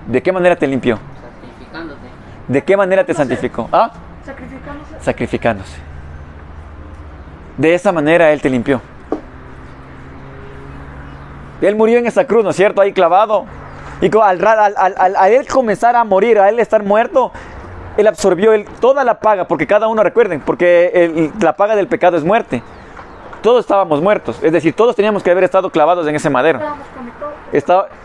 ¿De 0.08 0.22
qué 0.22 0.32
manera 0.32 0.56
te 0.56 0.66
limpió? 0.66 0.98
Santificándote. 1.20 2.00
¿De 2.48 2.64
qué 2.64 2.76
manera 2.76 3.04
te 3.04 3.14
santificó? 3.14 3.68
Ah, 3.72 3.90
Sacrificándose. 4.24 4.94
sacrificándose. 5.00 5.78
De 7.56 7.74
esa 7.74 7.92
manera 7.92 8.32
Él 8.32 8.40
te 8.40 8.48
limpió. 8.50 8.80
Él 11.60 11.74
murió 11.76 11.98
en 11.98 12.06
esa 12.06 12.24
cruz, 12.24 12.44
¿no 12.44 12.50
es 12.50 12.56
cierto? 12.56 12.80
Ahí 12.80 12.92
clavado. 12.92 13.44
Y 14.00 14.06
al, 14.16 14.46
al, 14.46 14.74
al- 14.76 14.94
al- 14.96 15.16
a 15.16 15.28
Él 15.28 15.46
comenzar 15.48 15.96
a 15.96 16.04
morir, 16.04 16.38
a 16.38 16.48
Él 16.48 16.60
estar 16.60 16.84
muerto, 16.84 17.32
Él 17.98 18.06
absorbió 18.06 18.52
toda 18.80 19.04
la 19.04 19.18
paga, 19.18 19.48
porque 19.48 19.66
cada 19.66 19.88
uno, 19.88 20.02
recuerden, 20.04 20.40
porque 20.40 21.30
la 21.40 21.54
paga 21.54 21.76
del 21.76 21.88
pecado 21.88 22.16
es 22.16 22.24
muerte. 22.24 22.62
Todos 23.42 23.60
estábamos 23.60 24.00
muertos, 24.00 24.38
es 24.42 24.52
decir, 24.52 24.72
todos 24.72 24.96
teníamos 24.96 25.22
que 25.22 25.30
haber 25.30 25.44
estado 25.44 25.68
clavados 25.70 26.06
en 26.06 26.14
ese 26.14 26.30
madero. 26.30 26.60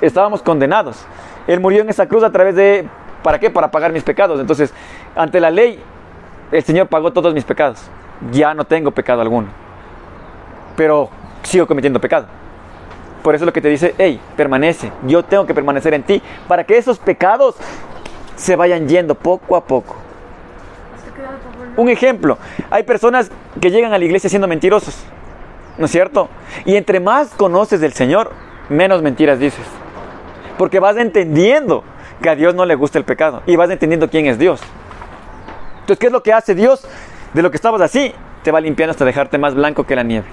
Estábamos 0.02 0.42
condenados. 0.42 1.06
Él 1.46 1.60
murió 1.60 1.82
en 1.82 1.90
esa 1.90 2.08
cruz 2.08 2.24
a 2.24 2.32
través 2.32 2.56
de... 2.56 2.88
¿Para 3.22 3.40
qué? 3.40 3.50
Para 3.50 3.70
pagar 3.70 3.92
mis 3.92 4.04
pecados. 4.04 4.40
Entonces, 4.40 4.74
ante 5.16 5.40
la 5.40 5.52
ley, 5.52 5.80
el 6.52 6.64
Señor 6.64 6.88
pagó 6.88 7.14
todos 7.14 7.34
mis 7.34 7.46
pecados. 7.46 7.84
Ya 8.32 8.54
no 8.54 8.66
tengo 8.66 8.92
pecado 8.92 9.22
alguno. 9.22 9.48
Pero 10.76 11.10
sigo 11.44 11.68
cometiendo 11.68 12.02
pecado. 12.02 12.26
Por 13.22 13.36
eso 13.36 13.44
es 13.44 13.46
lo 13.46 13.54
que 13.54 13.62
te 13.62 13.70
dice, 13.70 13.94
hey, 13.98 14.20
permanece. 14.36 14.92
Yo 15.06 15.24
tengo 15.24 15.46
que 15.46 15.54
permanecer 15.54 15.94
en 15.94 16.04
ti 16.04 16.22
para 16.48 16.64
que 16.64 16.78
esos 16.78 16.98
pecados 16.98 17.56
se 18.36 18.56
vayan 18.56 18.88
yendo 18.88 19.16
poco 19.16 19.56
a 19.56 19.66
poco. 19.66 19.96
Un 21.76 21.90
ejemplo, 21.90 22.38
hay 22.70 22.84
personas 22.84 23.32
que 23.60 23.72
llegan 23.72 23.94
a 23.94 23.98
la 23.98 24.06
iglesia 24.06 24.30
siendo 24.30 24.48
mentirosos, 24.48 24.96
¿no 25.78 25.86
es 25.86 25.92
cierto? 25.92 26.30
Y 26.66 26.76
entre 26.76 27.00
más 27.00 27.30
conoces 27.30 27.82
del 27.82 27.94
Señor, 27.94 28.32
menos 28.70 29.02
mentiras 29.02 29.40
dices. 29.40 29.66
Porque 30.58 30.80
vas 30.80 30.98
entendiendo 30.98 31.84
que 32.22 32.30
a 32.30 32.36
Dios 32.36 32.54
no 32.54 32.66
le 32.66 32.76
gusta 32.76 33.00
el 33.00 33.06
pecado 33.06 33.42
y 33.46 33.56
vas 33.56 33.70
entendiendo 33.72 34.10
quién 34.10 34.28
es 34.28 34.38
Dios. 34.38 34.62
Entonces, 35.82 36.00
¿qué 36.00 36.08
es 36.08 36.14
lo 36.14 36.22
que 36.22 36.32
hace 36.32 36.54
Dios? 36.54 36.88
De 37.34 37.42
lo 37.42 37.50
que 37.50 37.58
estabas 37.58 37.82
así, 37.82 38.14
te 38.44 38.52
va 38.52 38.62
limpiando 38.62 38.92
hasta 38.92 39.04
dejarte 39.04 39.38
más 39.38 39.56
blanco 39.56 39.86
que 39.86 39.96
la 39.96 40.04
nieve. 40.04 40.28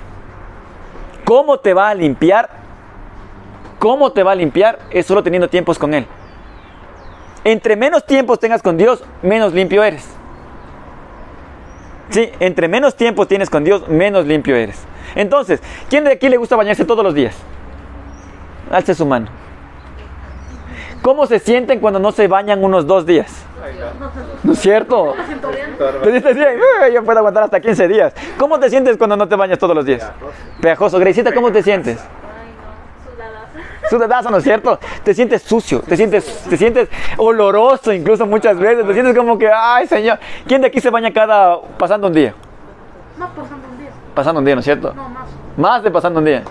¿Cómo 1.24 1.58
te 1.58 1.74
va 1.74 1.88
a 1.88 1.94
limpiar? 1.94 2.50
¿Cómo 3.78 4.12
te 4.12 4.22
va 4.22 4.32
a 4.32 4.34
limpiar? 4.34 4.78
Es 4.90 5.06
solo 5.06 5.22
teniendo 5.22 5.48
tiempos 5.48 5.78
con 5.78 5.94
Él. 5.94 6.06
Entre 7.44 7.76
menos 7.76 8.04
tiempos 8.04 8.38
tengas 8.38 8.62
con 8.62 8.76
Dios, 8.76 9.02
menos 9.22 9.54
limpio 9.54 9.82
eres. 9.82 10.06
Sí, 12.10 12.30
entre 12.40 12.68
menos 12.68 12.96
tiempo 12.96 13.26
tienes 13.26 13.48
con 13.48 13.64
Dios, 13.64 13.88
menos 13.88 14.26
limpio 14.26 14.56
eres. 14.56 14.84
Entonces, 15.14 15.62
¿quién 15.88 16.04
de 16.04 16.12
aquí 16.12 16.28
le 16.28 16.36
gusta 16.36 16.56
bañarse 16.56 16.84
todos 16.84 17.04
los 17.04 17.14
días? 17.14 17.36
Alce 18.70 18.94
su 18.94 19.06
mano. 19.06 19.28
¿Cómo 21.02 21.26
se 21.26 21.38
sienten 21.38 21.80
cuando 21.80 21.98
no 21.98 22.12
se 22.12 22.26
bañan 22.28 22.62
unos 22.62 22.86
dos 22.86 23.06
días? 23.06 23.44
¿No 24.42 24.52
es 24.52 24.58
cierto? 24.58 25.14
Te 26.02 26.10
bien, 26.10 26.58
"Uy, 26.58 26.92
yo 26.94 27.04
puedo 27.04 27.18
aguantar 27.18 27.44
hasta 27.44 27.60
15 27.60 27.88
días. 27.88 28.12
¿Cómo 28.38 28.58
te 28.58 28.68
sientes 28.70 28.96
cuando 28.96 29.16
no 29.16 29.28
te 29.28 29.36
bañas 29.36 29.58
todos 29.58 29.74
los 29.74 29.84
días? 29.84 30.10
Pegajoso. 30.60 30.98
Greicita, 30.98 31.32
¿cómo 31.32 31.50
te 31.52 31.62
sientes? 31.62 31.98
Sudadazo, 33.88 34.30
¿no 34.30 34.36
es 34.36 34.44
cierto? 34.44 34.78
Te 35.02 35.14
sientes 35.14 35.42
sucio, 35.42 35.80
te 35.80 35.96
sientes, 35.96 36.44
te 36.48 36.56
sientes 36.56 36.88
oloroso 37.16 37.92
incluso 37.92 38.26
muchas 38.26 38.58
veces, 38.58 38.86
te 38.86 38.92
sientes 38.92 39.16
como 39.16 39.36
que, 39.38 39.50
ay 39.52 39.86
señor, 39.86 40.18
¿quién 40.46 40.60
de 40.60 40.68
aquí 40.68 40.80
se 40.80 40.90
baña 40.90 41.12
cada, 41.12 41.60
pasando 41.76 42.06
un 42.06 42.14
día? 42.14 42.34
Más 43.18 43.30
pasando 43.30 43.68
un 43.68 43.78
día. 43.78 43.90
Pasando 44.14 44.38
un 44.38 44.44
día, 44.44 44.54
¿no 44.54 44.60
es 44.60 44.64
cierto? 44.64 44.92
No, 44.94 45.08
más. 45.08 45.28
Más 45.56 45.82
de 45.82 45.90
pasando 45.90 46.20
un 46.20 46.24
día. 46.24 46.44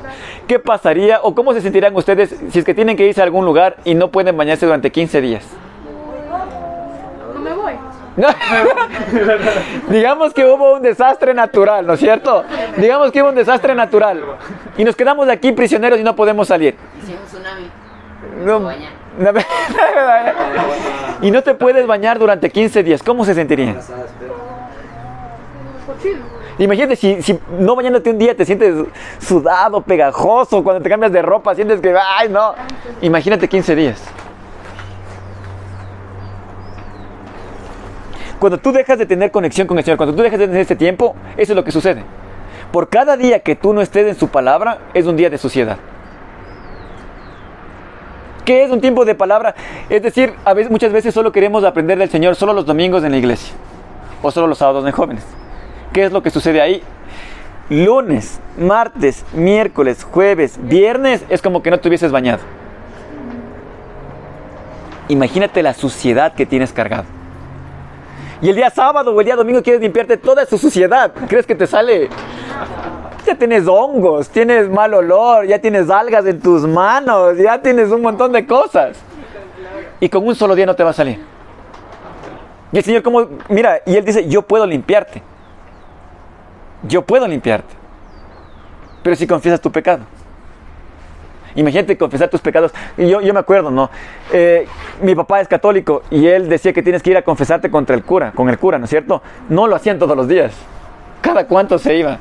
¿Qué 0.48 0.60
pasaría 0.60 1.20
o 1.22 1.34
cómo 1.34 1.54
se 1.54 1.62
sentirán 1.62 1.96
ustedes 1.96 2.36
si 2.50 2.60
es 2.60 2.66
que 2.66 2.74
tienen 2.74 2.98
que 2.98 3.08
irse 3.08 3.22
a 3.22 3.24
algún 3.24 3.46
lugar 3.46 3.78
y 3.86 3.96
no 3.96 4.10
pueden 4.10 4.36
bañarse 4.36 4.66
durante 4.66 4.92
15 4.92 5.22
días? 5.22 5.46
Digamos 9.90 10.34
que 10.34 10.46
hubo 10.46 10.76
un 10.76 10.82
desastre 10.82 11.34
natural, 11.34 11.86
¿no 11.86 11.94
es 11.94 12.00
cierto? 12.00 12.44
Digamos 12.78 13.12
que 13.12 13.22
hubo 13.22 13.30
un 13.30 13.36
desastre 13.36 13.76
natural 13.76 14.24
y 14.78 14.84
nos 14.84 14.96
quedamos 14.96 15.28
aquí 15.30 15.52
prisioneros 15.52 16.00
y 16.00 16.04
no 16.04 16.16
podemos 16.16 16.48
salir. 16.48 16.76
Si 17.06 17.14
un 17.14 17.20
tsunami. 17.26 17.70
No- 18.46 18.70
y 21.22 21.32
no 21.32 21.42
te 21.44 21.54
puedes 21.56 21.86
bañar 21.88 22.20
durante 22.20 22.50
15 22.50 22.84
días. 22.84 23.04
¿Cómo 23.04 23.26
se 23.26 23.34
sentirían? 23.34 23.78
Imagínate 26.58 26.96
si, 26.96 27.22
si 27.22 27.40
no 27.58 27.76
bañándote 27.76 28.10
un 28.10 28.18
día 28.18 28.36
te 28.36 28.46
sientes 28.46 28.76
sudado, 29.20 29.82
pegajoso, 29.82 30.64
cuando 30.64 30.82
te 30.82 30.90
cambias 30.90 31.12
de 31.12 31.22
ropa 31.22 31.56
sientes 31.56 31.80
que, 31.80 31.96
ay 31.98 32.30
no. 32.30 32.54
Imagínate 33.02 33.48
15 33.48 33.76
días. 33.76 34.02
Cuando 38.40 38.58
tú 38.58 38.72
dejas 38.72 38.98
de 38.98 39.06
tener 39.06 39.32
conexión 39.32 39.68
con 39.68 39.78
el 39.78 39.84
Señor, 39.84 39.98
cuando 39.98 40.16
tú 40.16 40.24
dejas 40.24 40.40
de 40.40 40.48
tener 40.48 40.62
este 40.62 40.76
tiempo, 40.76 41.16
eso 41.36 41.52
es 41.52 41.56
lo 41.56 41.64
que 41.64 41.72
sucede. 41.72 42.04
Por 42.72 42.88
cada 42.88 43.18
día 43.18 43.40
que 43.40 43.56
tú 43.56 43.74
no 43.74 43.82
estés 43.82 44.08
en 44.08 44.16
su 44.16 44.30
palabra, 44.30 44.80
es 44.94 45.06
un 45.06 45.18
día 45.18 45.30
de 45.30 45.38
suciedad. 45.38 45.78
¿Qué 48.46 48.64
es 48.64 48.72
un 48.72 48.82
tiempo 48.82 49.06
de 49.06 49.14
palabra? 49.14 49.54
Es 49.90 50.02
decir, 50.02 50.34
a 50.46 50.54
veces, 50.54 50.72
muchas 50.72 50.92
veces 50.92 51.14
solo 51.14 51.32
queremos 51.32 51.64
aprender 51.64 51.98
del 51.98 52.10
Señor 52.10 52.36
solo 52.36 52.54
los 52.54 52.66
domingos 52.66 53.04
en 53.04 53.12
la 53.12 53.18
iglesia 53.18 53.54
o 54.22 54.32
solo 54.32 54.48
los 54.48 54.58
sábados 54.58 54.86
en 54.86 54.92
jóvenes. 54.92 55.26
¿Qué 55.94 56.06
es 56.06 56.12
lo 56.12 56.24
que 56.24 56.30
sucede 56.30 56.62
ahí? 56.62 56.82
Lunes, 57.70 58.40
martes, 58.58 59.26
miércoles, 59.34 60.04
jueves, 60.04 60.58
viernes 60.64 61.24
es 61.30 61.42
como 61.42 61.62
que 61.62 61.72
no 61.72 61.80
te 61.80 61.90
hubieses 61.90 62.12
bañado. 62.12 62.42
Imagínate 65.10 65.62
la 65.62 65.74
suciedad 65.74 66.34
que 66.34 66.46
tienes 66.46 66.72
cargado. 66.72 67.19
Y 68.42 68.50
el 68.50 68.56
día 68.56 68.70
sábado 68.70 69.14
o 69.14 69.20
el 69.20 69.26
día 69.26 69.36
domingo 69.36 69.62
quieres 69.62 69.82
limpiarte 69.82 70.18
toda 70.18 70.46
su 70.46 70.58
suciedad. 70.58 71.12
¿Crees 71.28 71.46
que 71.46 71.56
te 71.56 71.68
sale? 71.68 72.10
Ya 73.26 73.36
tienes 73.36 73.68
hongos, 73.68 74.30
tienes 74.30 74.70
mal 74.70 74.94
olor, 74.94 75.46
ya 75.46 75.60
tienes 75.60 75.90
algas 75.90 76.26
en 76.26 76.40
tus 76.40 76.66
manos, 76.66 77.38
ya 77.38 77.62
tienes 77.62 77.92
un 77.92 78.02
montón 78.02 78.32
de 78.32 78.46
cosas. 78.48 78.98
Y 80.00 80.08
con 80.08 80.26
un 80.26 80.36
solo 80.36 80.56
día 80.56 80.66
no 80.66 80.76
te 80.76 80.84
va 80.84 80.92
a 80.92 80.94
salir. 80.94 81.20
Y 82.72 82.78
el 82.78 82.84
Señor 82.84 83.04
como, 83.04 83.28
mira, 83.50 83.82
y 83.86 83.96
Él 83.96 84.06
dice, 84.06 84.28
yo 84.30 84.42
puedo 84.42 84.66
limpiarte. 84.66 85.22
Yo 86.84 87.02
puedo 87.02 87.28
limpiarte. 87.28 87.74
Pero 89.04 89.16
si 89.16 89.28
confiesas 89.28 89.60
tu 89.60 89.72
pecado. 89.72 90.06
Imagínate 91.60 91.98
confesar 91.98 92.30
tus 92.30 92.40
pecados. 92.40 92.72
Y 92.98 93.08
yo, 93.10 93.20
yo 93.20 93.34
me 93.34 93.40
acuerdo, 93.42 93.70
¿no? 93.70 93.90
Eh, 94.32 94.66
mi 95.02 95.14
papá 95.14 95.42
es 95.42 95.48
católico 95.48 96.04
y 96.10 96.26
él 96.26 96.48
decía 96.48 96.72
que 96.72 96.82
tienes 96.82 97.04
que 97.04 97.10
ir 97.12 97.18
a 97.18 97.22
confesarte 97.22 97.70
contra 97.70 97.96
el 97.96 98.04
cura, 98.04 98.32
con 98.32 98.48
el 98.50 98.58
cura, 98.58 98.78
¿no 98.80 98.86
es 98.86 98.90
cierto? 98.90 99.22
No 99.50 99.68
lo 99.68 99.76
hacían 99.76 100.00
todos 100.00 100.16
los 100.16 100.28
días. 100.28 100.54
¿Cada 101.22 101.46
cuánto 101.48 101.78
se 101.78 101.98
iba? 101.98 102.18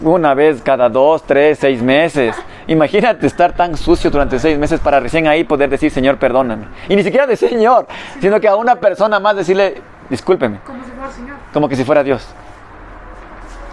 Una 0.00 0.34
vez 0.34 0.62
cada 0.62 0.88
dos, 0.88 1.24
tres, 1.24 1.58
seis 1.58 1.82
meses. 1.82 2.36
Imagínate 2.68 3.26
estar 3.26 3.54
tan 3.54 3.76
sucio 3.76 4.08
durante 4.10 4.38
seis 4.38 4.56
meses 4.56 4.78
para 4.78 5.00
recién 5.00 5.26
ahí 5.26 5.42
poder 5.42 5.68
decir, 5.68 5.90
Señor, 5.90 6.18
perdóname. 6.18 6.66
Y 6.88 6.94
ni 6.94 7.02
siquiera 7.02 7.26
de 7.26 7.36
Señor, 7.36 7.86
sino 8.20 8.38
que 8.38 8.46
a 8.46 8.54
una 8.54 8.76
persona 8.76 9.18
más 9.18 9.34
decirle, 9.34 9.82
discúlpeme, 10.08 10.60
Como 10.64 10.84
si 10.84 10.90
fuera 10.92 11.10
Señor. 11.10 11.36
como 11.52 11.68
que 11.68 11.76
si 11.76 11.84
fuera 11.84 12.04
Dios. 12.04 12.24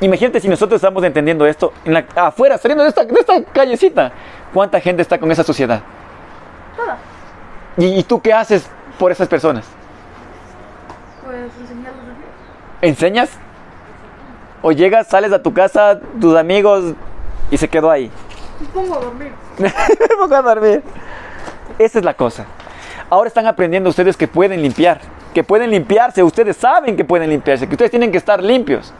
Imagínate 0.01 0.39
si 0.39 0.47
nosotros 0.47 0.77
estamos 0.79 1.03
entendiendo 1.03 1.45
esto 1.45 1.71
en 1.85 1.93
la- 1.93 2.05
afuera, 2.15 2.57
saliendo 2.57 2.83
de 2.83 2.89
esta, 2.89 3.05
de 3.05 3.19
esta 3.19 3.43
callecita. 3.43 4.11
¿Cuánta 4.53 4.79
gente 4.81 5.01
está 5.01 5.17
con 5.19 5.31
esa 5.31 5.43
suciedad? 5.43 5.81
Toda. 6.75 6.97
¿Y, 7.77 7.99
y 7.99 8.03
tú 8.03 8.19
qué 8.21 8.33
haces 8.33 8.67
por 8.97 9.11
esas 9.11 9.27
personas? 9.27 9.65
Pues 11.23 11.37
enseñarles. 11.61 12.01
¿Enseñas? 12.81 13.29
¿O 14.63 14.71
llegas, 14.71 15.07
sales 15.07 15.31
a 15.33 15.41
tu 15.41 15.53
casa, 15.53 15.99
tus 16.19 16.35
amigos 16.35 16.93
y 17.51 17.57
se 17.57 17.67
quedó 17.69 17.89
ahí? 17.91 18.11
Me 18.59 18.67
pongo 18.67 18.95
a 18.95 18.99
dormir. 18.99 19.31
Me 19.59 20.07
pongo 20.19 20.35
a 20.35 20.41
dormir. 20.41 20.83
Esa 21.77 21.99
es 21.99 22.05
la 22.05 22.13
cosa. 22.15 22.45
Ahora 23.09 23.27
están 23.27 23.45
aprendiendo 23.45 23.89
ustedes 23.89 24.17
que 24.17 24.27
pueden 24.27 24.61
limpiar, 24.61 24.99
que 25.33 25.43
pueden 25.43 25.69
limpiarse. 25.69 26.23
Ustedes 26.23 26.57
saben 26.57 26.95
que 26.97 27.05
pueden 27.05 27.29
limpiarse, 27.29 27.67
que 27.67 27.73
ustedes 27.75 27.91
tienen 27.91 28.11
que 28.11 28.17
estar 28.17 28.41
limpios. 28.43 28.93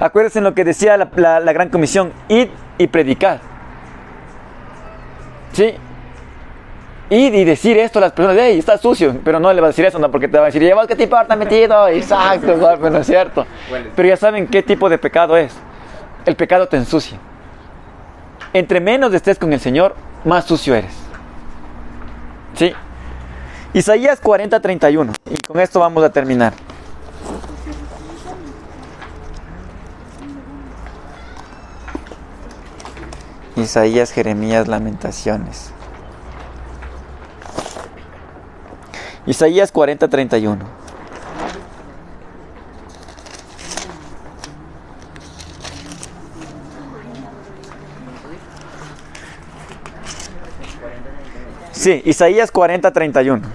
Acuérdense 0.00 0.38
en 0.38 0.44
lo 0.44 0.54
que 0.54 0.64
decía 0.64 0.96
la, 0.96 1.08
la- 1.16 1.40
la 1.40 1.52
gran 1.52 1.68
comisión: 1.68 2.12
id 2.28 2.48
y 2.78 2.86
predicar. 2.88 3.40
¿Sí? 5.52 5.74
Ir 7.10 7.34
y 7.34 7.44
decir 7.44 7.76
esto 7.76 7.98
a 7.98 8.02
las 8.02 8.12
personas, 8.12 8.38
hey, 8.40 8.56
está 8.58 8.78
sucio, 8.78 9.16
pero 9.24 9.40
no 9.40 9.52
le 9.52 9.60
va 9.60 9.66
a 9.66 9.70
decir 9.70 9.84
eso, 9.84 9.98
no, 9.98 10.10
porque 10.12 10.28
te 10.28 10.36
va 10.38 10.44
a 10.44 10.46
decir, 10.46 10.62
¿y 10.62 10.72
vos 10.72 10.86
qué 10.86 10.94
te 10.94 11.02
importa 11.02 11.34
metido? 11.34 11.88
Exacto, 11.88 12.56
no 12.88 12.98
es 12.98 13.06
cierto. 13.06 13.44
Pero 13.96 14.08
ya 14.08 14.16
saben 14.16 14.46
qué 14.46 14.62
tipo 14.62 14.88
de 14.88 14.96
pecado 14.96 15.36
es. 15.36 15.52
El 16.24 16.36
pecado 16.36 16.68
te 16.68 16.76
ensucia. 16.76 17.18
Entre 18.52 18.78
menos 18.80 19.12
estés 19.12 19.38
con 19.40 19.52
el 19.52 19.58
Señor, 19.58 19.96
más 20.24 20.44
sucio 20.44 20.74
eres. 20.76 20.94
¿Sí? 22.54 22.72
Isaías 23.72 24.20
40, 24.20 24.60
31. 24.60 25.12
Y 25.30 25.36
con 25.46 25.58
esto 25.58 25.80
vamos 25.80 26.04
a 26.04 26.10
terminar. 26.10 26.52
Isaías, 33.60 34.10
Jeremías, 34.10 34.68
Lamentaciones. 34.68 35.72
Isaías 39.26 39.70
40, 39.70 40.08
31. 40.08 40.80
Sí, 51.72 52.02
Isaías 52.04 52.50
40, 52.50 52.90
31. 52.90 53.48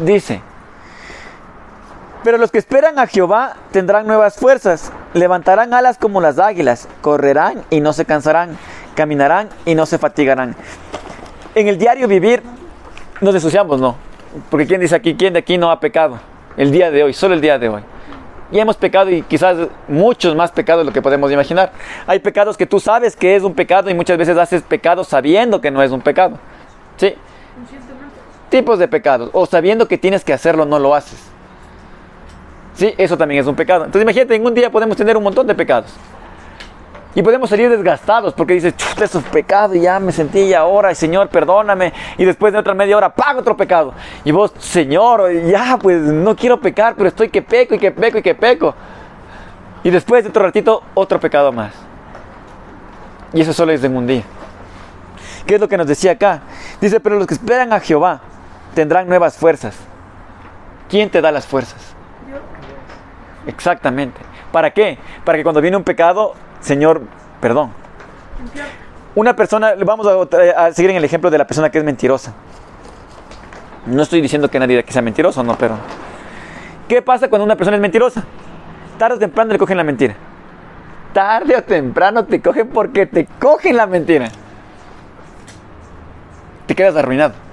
Dice, 0.00 0.42
pero 2.26 2.38
los 2.38 2.50
que 2.50 2.58
esperan 2.58 2.98
a 2.98 3.06
Jehová 3.06 3.54
tendrán 3.70 4.04
nuevas 4.04 4.34
fuerzas, 4.34 4.90
levantarán 5.14 5.72
alas 5.72 5.96
como 5.96 6.20
las 6.20 6.40
águilas, 6.40 6.88
correrán 7.00 7.62
y 7.70 7.78
no 7.78 7.92
se 7.92 8.04
cansarán, 8.04 8.58
caminarán 8.96 9.48
y 9.64 9.76
no 9.76 9.86
se 9.86 9.96
fatigarán. 9.96 10.56
En 11.54 11.68
el 11.68 11.78
diario 11.78 12.08
vivir 12.08 12.42
nos 13.20 13.32
ensuciamos, 13.32 13.80
¿no? 13.80 13.94
Porque 14.50 14.66
¿quién 14.66 14.80
dice 14.80 14.96
aquí, 14.96 15.14
quién 15.14 15.34
de 15.34 15.38
aquí 15.38 15.56
no 15.56 15.70
ha 15.70 15.78
pecado? 15.78 16.18
El 16.56 16.72
día 16.72 16.90
de 16.90 17.04
hoy, 17.04 17.12
solo 17.12 17.32
el 17.32 17.40
día 17.40 17.60
de 17.60 17.68
hoy. 17.68 17.82
Y 18.50 18.58
hemos 18.58 18.76
pecado 18.76 19.08
y 19.08 19.22
quizás 19.22 19.58
muchos 19.86 20.34
más 20.34 20.50
pecados 20.50 20.80
de 20.80 20.86
lo 20.86 20.92
que 20.92 21.02
podemos 21.02 21.30
imaginar. 21.30 21.70
Hay 22.08 22.18
pecados 22.18 22.56
que 22.56 22.66
tú 22.66 22.80
sabes 22.80 23.14
que 23.14 23.36
es 23.36 23.44
un 23.44 23.54
pecado 23.54 23.88
y 23.88 23.94
muchas 23.94 24.18
veces 24.18 24.36
haces 24.36 24.62
pecado 24.62 25.04
sabiendo 25.04 25.60
que 25.60 25.70
no 25.70 25.80
es 25.80 25.92
un 25.92 26.00
pecado. 26.00 26.40
¿Sí? 26.96 27.14
Tipos 28.48 28.80
de 28.80 28.88
pecados. 28.88 29.30
O 29.32 29.46
sabiendo 29.46 29.86
que 29.86 29.96
tienes 29.96 30.24
que 30.24 30.32
hacerlo, 30.32 30.66
no 30.66 30.80
lo 30.80 30.92
haces. 30.92 31.35
Sí, 32.76 32.94
eso 32.98 33.16
también 33.16 33.40
es 33.40 33.46
un 33.46 33.56
pecado. 33.56 33.84
Entonces 33.86 34.02
imagínate, 34.02 34.34
en 34.34 34.44
un 34.44 34.54
día 34.54 34.70
podemos 34.70 34.96
tener 34.96 35.16
un 35.16 35.22
montón 35.22 35.46
de 35.46 35.54
pecados. 35.54 35.94
Y 37.14 37.22
podemos 37.22 37.48
salir 37.48 37.70
desgastados 37.70 38.34
porque 38.34 38.52
dices, 38.52 38.76
chuta, 38.76 39.06
eso 39.06 39.20
es 39.20 39.24
pecado 39.24 39.74
y 39.74 39.80
ya 39.80 39.98
me 39.98 40.12
sentí 40.12 40.40
y 40.40 40.52
ahora, 40.52 40.94
Señor, 40.94 41.30
perdóname. 41.30 41.94
Y 42.18 42.26
después 42.26 42.52
de 42.52 42.58
otra 42.58 42.74
media 42.74 42.94
hora, 42.94 43.08
pago 43.08 43.40
otro 43.40 43.56
pecado. 43.56 43.94
Y 44.22 44.32
vos, 44.32 44.52
Señor, 44.58 45.32
ya, 45.46 45.78
pues 45.80 46.02
no 46.02 46.36
quiero 46.36 46.60
pecar, 46.60 46.94
pero 46.94 47.08
estoy 47.08 47.30
que 47.30 47.40
peco 47.40 47.74
y 47.74 47.78
que 47.78 47.90
peco 47.90 48.18
y 48.18 48.22
que 48.22 48.34
peco. 48.34 48.74
Y 49.82 49.88
después 49.88 50.24
de 50.24 50.28
otro 50.28 50.42
ratito, 50.42 50.82
otro 50.92 51.18
pecado 51.18 51.50
más. 51.52 51.72
Y 53.32 53.40
eso 53.40 53.54
solo 53.54 53.72
es 53.72 53.82
en 53.82 53.96
un 53.96 54.06
día. 54.06 54.22
¿Qué 55.46 55.54
es 55.54 55.60
lo 55.60 55.68
que 55.68 55.78
nos 55.78 55.86
decía 55.86 56.12
acá? 56.12 56.42
Dice, 56.82 57.00
pero 57.00 57.16
los 57.16 57.26
que 57.26 57.32
esperan 57.32 57.72
a 57.72 57.80
Jehová 57.80 58.20
tendrán 58.74 59.08
nuevas 59.08 59.38
fuerzas. 59.38 59.74
¿Quién 60.90 61.08
te 61.08 61.22
da 61.22 61.32
las 61.32 61.46
fuerzas? 61.46 61.95
Exactamente. 63.46 64.20
¿Para 64.52 64.70
qué? 64.72 64.98
Para 65.24 65.38
que 65.38 65.44
cuando 65.44 65.60
viene 65.60 65.76
un 65.76 65.84
pecado, 65.84 66.34
Señor, 66.60 67.02
perdón. 67.40 67.70
Una 69.14 69.34
persona, 69.34 69.74
vamos 69.84 70.06
a, 70.06 70.66
a 70.66 70.72
seguir 70.72 70.90
en 70.90 70.96
el 70.96 71.04
ejemplo 71.04 71.30
de 71.30 71.38
la 71.38 71.46
persona 71.46 71.70
que 71.70 71.78
es 71.78 71.84
mentirosa. 71.84 72.34
No 73.86 74.02
estoy 74.02 74.20
diciendo 74.20 74.50
que 74.50 74.58
nadie 74.58 74.82
que 74.84 74.92
sea 74.92 75.02
mentiroso, 75.02 75.42
no, 75.42 75.56
pero... 75.56 75.76
¿Qué 76.88 77.02
pasa 77.02 77.28
cuando 77.28 77.44
una 77.44 77.56
persona 77.56 77.76
es 77.76 77.80
mentirosa? 77.80 78.24
Tarde 78.98 79.16
o 79.16 79.18
temprano 79.18 79.52
le 79.52 79.58
cogen 79.58 79.76
la 79.76 79.84
mentira. 79.84 80.14
Tarde 81.12 81.56
o 81.56 81.62
temprano 81.62 82.24
te 82.24 82.40
cogen 82.40 82.68
porque 82.68 83.06
te 83.06 83.26
cogen 83.40 83.76
la 83.76 83.86
mentira. 83.86 84.28
Te 86.66 86.74
quedas 86.74 86.96
arruinado. 86.96 87.45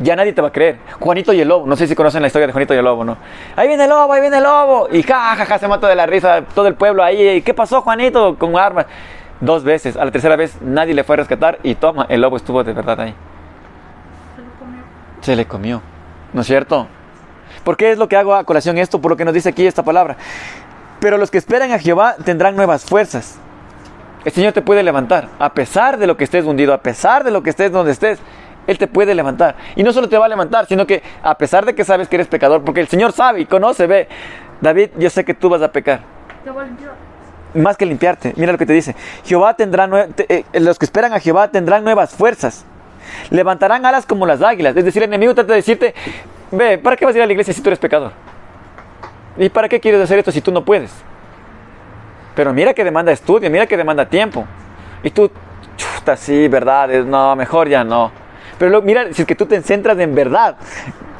Ya 0.00 0.16
nadie 0.16 0.32
te 0.32 0.40
va 0.40 0.48
a 0.48 0.52
creer. 0.52 0.78
Juanito 0.98 1.32
y 1.32 1.40
el 1.40 1.48
lobo. 1.48 1.66
No 1.66 1.76
sé 1.76 1.86
si 1.86 1.94
conocen 1.94 2.22
la 2.22 2.28
historia 2.28 2.46
de 2.46 2.52
Juanito 2.54 2.74
y 2.74 2.78
el 2.78 2.84
lobo, 2.84 3.04
¿no? 3.04 3.18
Ahí 3.54 3.68
viene 3.68 3.84
el 3.84 3.90
lobo, 3.90 4.12
ahí 4.12 4.22
viene 4.22 4.38
el 4.38 4.42
lobo. 4.42 4.88
Y 4.90 5.02
ja, 5.02 5.36
ja, 5.36 5.44
ja, 5.44 5.58
se 5.58 5.68
mata 5.68 5.88
de 5.88 5.94
la 5.94 6.06
risa 6.06 6.42
todo 6.54 6.66
el 6.68 6.74
pueblo 6.74 7.04
ahí. 7.04 7.28
¿Y 7.28 7.42
¿Qué 7.42 7.52
pasó, 7.52 7.82
Juanito? 7.82 8.36
Con 8.36 8.56
armas. 8.56 8.86
Dos 9.40 9.62
veces. 9.62 9.96
A 9.96 10.04
la 10.04 10.10
tercera 10.10 10.36
vez 10.36 10.56
nadie 10.62 10.94
le 10.94 11.04
fue 11.04 11.16
a 11.16 11.18
rescatar 11.18 11.58
y 11.62 11.74
toma, 11.74 12.06
el 12.08 12.22
lobo 12.22 12.38
estuvo 12.38 12.64
de 12.64 12.72
verdad 12.72 12.98
ahí. 13.00 13.14
Se 14.36 14.42
lo 14.42 14.58
comió. 14.58 14.82
Se 15.20 15.36
le 15.36 15.46
comió. 15.46 15.82
¿No 16.32 16.40
es 16.40 16.46
cierto? 16.46 16.86
¿Por 17.62 17.76
qué 17.76 17.90
es 17.90 17.98
lo 17.98 18.08
que 18.08 18.16
hago 18.16 18.34
a 18.34 18.44
colación 18.44 18.78
esto? 18.78 19.00
Por 19.00 19.10
lo 19.10 19.16
que 19.16 19.24
nos 19.24 19.34
dice 19.34 19.50
aquí 19.50 19.66
esta 19.66 19.82
palabra. 19.82 20.16
Pero 21.00 21.18
los 21.18 21.30
que 21.30 21.38
esperan 21.38 21.72
a 21.72 21.78
Jehová 21.78 22.16
tendrán 22.24 22.56
nuevas 22.56 22.84
fuerzas. 22.84 23.38
El 24.24 24.32
Señor 24.32 24.52
te 24.52 24.62
puede 24.62 24.82
levantar. 24.82 25.28
A 25.38 25.52
pesar 25.52 25.98
de 25.98 26.06
lo 26.06 26.16
que 26.16 26.24
estés 26.24 26.44
hundido, 26.44 26.74
a 26.74 26.78
pesar 26.78 27.24
de 27.24 27.30
lo 27.30 27.42
que 27.42 27.50
estés 27.50 27.72
donde 27.72 27.92
estés, 27.92 28.18
Él 28.66 28.78
te 28.78 28.86
puede 28.86 29.14
levantar. 29.14 29.56
Y 29.76 29.82
no 29.82 29.92
solo 29.92 30.08
te 30.08 30.16
va 30.18 30.26
a 30.26 30.28
levantar, 30.28 30.66
sino 30.66 30.86
que 30.86 31.02
a 31.22 31.36
pesar 31.36 31.64
de 31.66 31.74
que 31.74 31.84
sabes 31.84 32.08
que 32.08 32.16
eres 32.16 32.28
pecador, 32.28 32.62
porque 32.62 32.80
el 32.80 32.88
Señor 32.88 33.12
sabe 33.12 33.40
y 33.40 33.46
conoce, 33.46 33.86
ve, 33.86 34.08
David, 34.60 34.90
yo 34.98 35.10
sé 35.10 35.24
que 35.24 35.34
tú 35.34 35.48
vas 35.48 35.62
a 35.62 35.72
pecar. 35.72 36.00
Te. 36.44 36.50
Más 37.60 37.76
que 37.76 37.84
limpiarte, 37.86 38.32
mira 38.36 38.52
lo 38.52 38.58
que 38.58 38.66
te 38.66 38.72
dice. 38.72 38.94
Jehová 39.24 39.54
tendrá 39.54 39.88
te- 40.08 40.26
eh, 40.32 40.44
los 40.60 40.78
que 40.78 40.84
esperan 40.84 41.12
a 41.12 41.18
Jehová 41.20 41.50
tendrán 41.50 41.82
nuevas 41.82 42.14
fuerzas. 42.14 42.64
Levantarán 43.30 43.84
alas 43.86 44.06
como 44.06 44.24
las 44.26 44.40
águilas. 44.42 44.76
Es 44.76 44.84
decir, 44.84 45.02
el 45.02 45.08
enemigo 45.08 45.34
trata 45.34 45.52
de 45.52 45.56
decirte, 45.56 45.94
ve, 46.52 46.78
¿para 46.78 46.96
qué 46.96 47.04
vas 47.06 47.14
a 47.14 47.18
ir 47.18 47.22
a 47.24 47.26
la 47.26 47.32
iglesia 47.32 47.52
si 47.52 47.60
tú 47.60 47.68
eres 47.70 47.78
pecador? 47.80 48.12
¿Y 49.36 49.48
para 49.48 49.68
qué 49.68 49.80
quieres 49.80 50.00
hacer 50.00 50.18
esto 50.18 50.30
si 50.30 50.40
tú 50.40 50.52
no 50.52 50.64
puedes? 50.64 50.92
Pero 52.36 52.52
mira 52.52 52.72
que 52.74 52.84
demanda 52.84 53.10
estudio, 53.10 53.50
mira 53.50 53.66
que 53.66 53.76
demanda 53.76 54.06
tiempo. 54.06 54.44
Y 55.02 55.10
tú, 55.10 55.30
chuta, 55.76 56.16
sí, 56.16 56.46
verdad, 56.46 56.88
no, 57.04 57.34
mejor 57.34 57.68
ya 57.68 57.82
no. 57.82 58.12
Pero 58.60 58.82
mira, 58.82 59.06
si 59.14 59.22
es 59.22 59.26
que 59.26 59.34
tú 59.34 59.46
te 59.46 59.62
centras 59.62 59.98
en 60.00 60.14
verdad, 60.14 60.56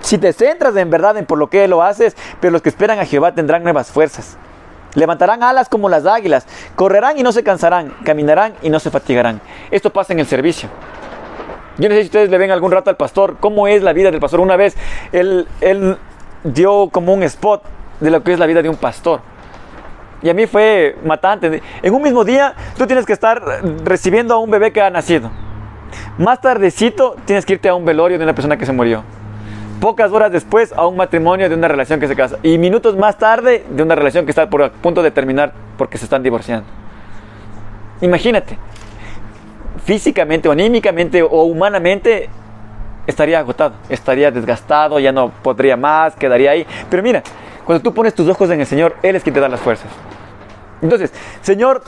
si 0.03 0.18
te 0.18 0.31
centras 0.35 0.76
en 0.76 0.90
verdad 0.90 1.16
en 1.16 1.24
por 1.24 1.38
lo 1.38 1.48
que 1.48 1.66
lo 1.68 1.83
haces, 1.83 2.14
pero 2.38 2.50
los 2.50 2.61
que 2.61 2.68
esperan 2.68 2.98
a 2.98 3.07
Jehová 3.07 3.33
tendrán 3.33 3.62
nuevas 3.62 3.90
fuerzas. 3.90 4.37
Levantarán 4.92 5.42
alas 5.42 5.70
como 5.70 5.88
las 5.88 6.05
águilas, 6.05 6.46
correrán 6.76 7.16
y 7.16 7.22
no 7.22 7.33
se 7.33 7.42
cansarán, 7.42 7.94
caminarán 8.05 8.53
y 8.61 8.68
no 8.68 8.79
se 8.79 8.90
fatigarán. 8.90 9.40
Esto 9.70 9.90
pasa 9.90 10.12
en 10.12 10.18
el 10.18 10.26
servicio. 10.26 10.68
Yo 11.79 11.88
no 11.88 11.94
sé 11.94 12.03
si 12.03 12.07
ustedes 12.09 12.29
le 12.29 12.37
ven 12.37 12.50
algún 12.50 12.72
rato 12.72 12.90
al 12.90 12.96
pastor, 12.98 13.38
cómo 13.40 13.66
es 13.68 13.83
la 13.83 13.94
vida 13.94 14.11
del 14.11 14.20
pastor. 14.20 14.40
Una 14.40 14.57
vez 14.57 14.76
él, 15.11 15.48
él 15.62 15.96
dio 16.44 16.90
como 16.92 17.14
un 17.14 17.22
spot 17.22 17.62
de 18.00 18.11
lo 18.11 18.22
que 18.22 18.35
es 18.35 18.38
la 18.38 18.44
vida 18.44 18.61
de 18.61 18.68
un 18.68 18.76
pastor. 18.76 19.22
Y 20.20 20.29
a 20.29 20.35
mí 20.35 20.46
fue 20.46 20.94
matante. 21.07 21.62
En 21.81 21.94
un 21.94 22.03
mismo 22.03 22.22
día 22.22 22.55
tú 22.76 22.87
tienes 22.87 23.07
que 23.07 23.14
estar 23.14 23.42
recibiendo 23.83 24.35
a 24.35 24.38
un 24.40 24.50
bebé 24.50 24.74
que 24.74 24.83
ha 24.83 24.90
nacido. 24.90 25.31
Más 26.18 26.40
tardecito 26.40 27.16
tienes 27.24 27.46
que 27.46 27.55
irte 27.55 27.68
a 27.68 27.74
un 27.74 27.85
velorio 27.85 28.18
de 28.18 28.24
una 28.24 28.35
persona 28.35 28.57
que 28.57 28.66
se 28.66 28.72
murió. 28.72 29.03
Pocas 29.81 30.12
horas 30.12 30.31
después 30.31 30.72
a 30.76 30.87
un 30.87 30.96
matrimonio 30.96 31.48
de 31.48 31.55
una 31.55 31.68
relación 31.68 32.00
que 32.00 32.09
se 32.09 32.14
casa. 32.14 32.37
Y 32.42 32.59
minutos 32.59 32.96
más 32.96 33.16
tarde 33.16 33.64
de 33.70 33.83
una 33.83 33.94
relación 33.94 34.26
que 34.26 34.31
está 34.31 34.50
por 34.50 34.62
a 34.62 34.70
punto 34.70 35.03
de 35.03 35.11
terminar 35.11 35.53
porque 35.79 35.96
se 35.96 36.05
están 36.05 36.22
divorciando. 36.22 36.66
Imagínate. 38.00 38.59
Físicamente 39.85 40.48
o 40.48 40.53
anímicamente 40.53 41.22
o 41.22 41.44
humanamente 41.44 42.29
estaría 43.07 43.38
agotado, 43.38 43.74
estaría 43.88 44.31
desgastado, 44.31 44.98
ya 44.98 45.12
no 45.12 45.31
podría 45.31 45.76
más, 45.76 46.14
quedaría 46.16 46.50
ahí. 46.50 46.66
Pero 46.88 47.03
mira, 47.03 47.22
cuando 47.64 47.83
tú 47.83 47.94
pones 47.94 48.14
tus 48.14 48.29
ojos 48.29 48.50
en 48.50 48.61
el 48.61 48.66
Señor, 48.66 48.96
Él 49.03 49.16
es 49.16 49.22
quien 49.22 49.35
te 49.35 49.40
da 49.40 49.48
las 49.48 49.61
fuerzas. 49.61 49.88
Entonces, 50.83 51.12
Señor, 51.42 51.83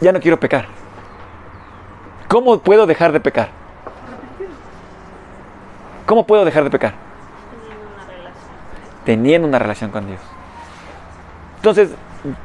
ya 0.00 0.12
no 0.12 0.20
quiero 0.20 0.38
pecar. 0.38 0.66
¿Cómo 2.28 2.58
puedo 2.58 2.86
dejar 2.86 3.12
de 3.12 3.20
pecar? 3.20 3.48
¿Cómo 6.04 6.26
puedo 6.26 6.44
dejar 6.44 6.64
de 6.64 6.70
pecar? 6.70 6.92
Teniendo 9.04 9.48
una 9.48 9.58
relación 9.58 9.90
con 9.90 10.06
Dios. 10.06 10.20
Entonces, 11.56 11.90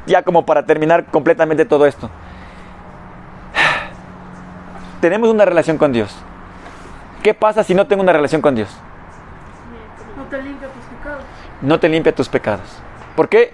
ya 0.06 0.22
como 0.22 0.46
para 0.46 0.64
terminar 0.64 1.04
completamente 1.06 1.66
todo 1.66 1.86
esto. 1.86 2.08
Tenemos 5.02 5.28
una 5.28 5.44
relación 5.44 5.76
con 5.76 5.92
Dios. 5.92 6.16
¿Qué 7.22 7.34
pasa 7.34 7.62
si 7.62 7.74
no 7.74 7.86
tengo 7.86 8.02
una 8.02 8.12
relación 8.12 8.40
con 8.40 8.54
Dios? 8.54 8.70
No 10.16 10.24
te 10.24 10.42
limpia 10.42 10.68
tus 10.68 10.84
pecados. 10.84 11.24
No 11.60 11.80
te 11.80 11.88
limpia 11.88 12.14
tus 12.14 12.28
pecados. 12.28 12.78
¿Por 13.14 13.28
qué? 13.28 13.52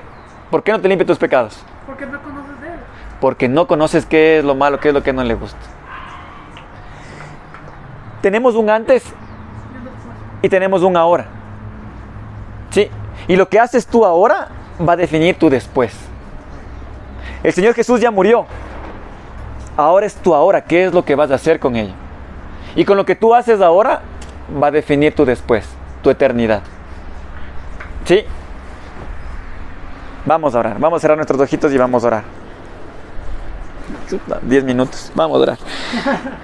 ¿Por 0.51 0.63
qué 0.63 0.73
no 0.73 0.81
te 0.81 0.89
limpia 0.89 1.07
tus 1.07 1.19
pecados? 1.19 1.61
Porque 1.87 2.07
no 2.07 2.23
conoces 2.23 2.61
de 2.61 2.69
Él. 2.69 2.81
Porque 3.21 3.49
no 3.49 3.67
conoces 3.67 4.07
qué 4.07 4.39
es 4.39 4.45
lo 4.45 4.55
malo, 4.55 4.79
qué 4.79 4.89
es 4.89 4.95
lo 4.95 5.03
que 5.03 5.13
no 5.13 5.25
le 5.25 5.35
gusta. 5.35 5.59
Tenemos 8.21 8.55
un 8.55 8.69
antes 8.69 9.05
Y 10.43 10.49
tenemos 10.49 10.83
un 10.83 10.97
ahora. 10.97 11.27
Sí. 12.71 12.89
Y 13.29 13.37
lo 13.37 13.49
que 13.49 13.61
haces 13.61 13.87
tú 13.87 14.05
ahora 14.05 14.49
va 14.87 14.95
a 14.95 14.97
definir 14.97 15.39
tu 15.39 15.51
después. 15.51 15.95
El 17.43 17.53
Señor 17.53 17.75
Jesús 17.75 18.01
ya 18.01 18.11
murió. 18.11 18.47
Ahora 19.77 20.07
es 20.07 20.15
tu 20.15 20.35
ahora. 20.35 20.63
¿Qué 20.65 20.85
es 20.85 20.93
lo 20.93 21.05
que 21.05 21.15
vas 21.15 21.31
a 21.31 21.35
hacer 21.35 21.59
con 21.59 21.77
ello? 21.77 21.93
Y 22.77 22.85
con 22.85 22.97
lo 22.97 23.05
que 23.05 23.15
tú 23.15 23.35
haces 23.35 23.61
ahora 23.61 24.03
va 24.63 24.69
a 24.69 24.71
definir 24.71 25.15
tu 25.15 25.25
después, 25.25 25.69
tu 26.03 26.11
eternidad. 26.11 26.63
¿Sí? 28.05 28.25
Vamos 30.27 30.55
a 30.55 30.61
orar. 30.61 30.79
Vamos 30.79 30.99
a 30.99 31.01
cerrar 31.01 31.17
nuestros 31.17 31.41
ojitos 31.41 31.73
y 31.73 31.79
vamos 31.79 32.05
a 32.05 32.07
orar. 32.07 32.40
Chuta, 34.11 34.41
10 34.43 34.65
minutos. 34.65 35.13
Vamos 35.15 35.39
a 35.39 35.43
orar. 35.43 35.59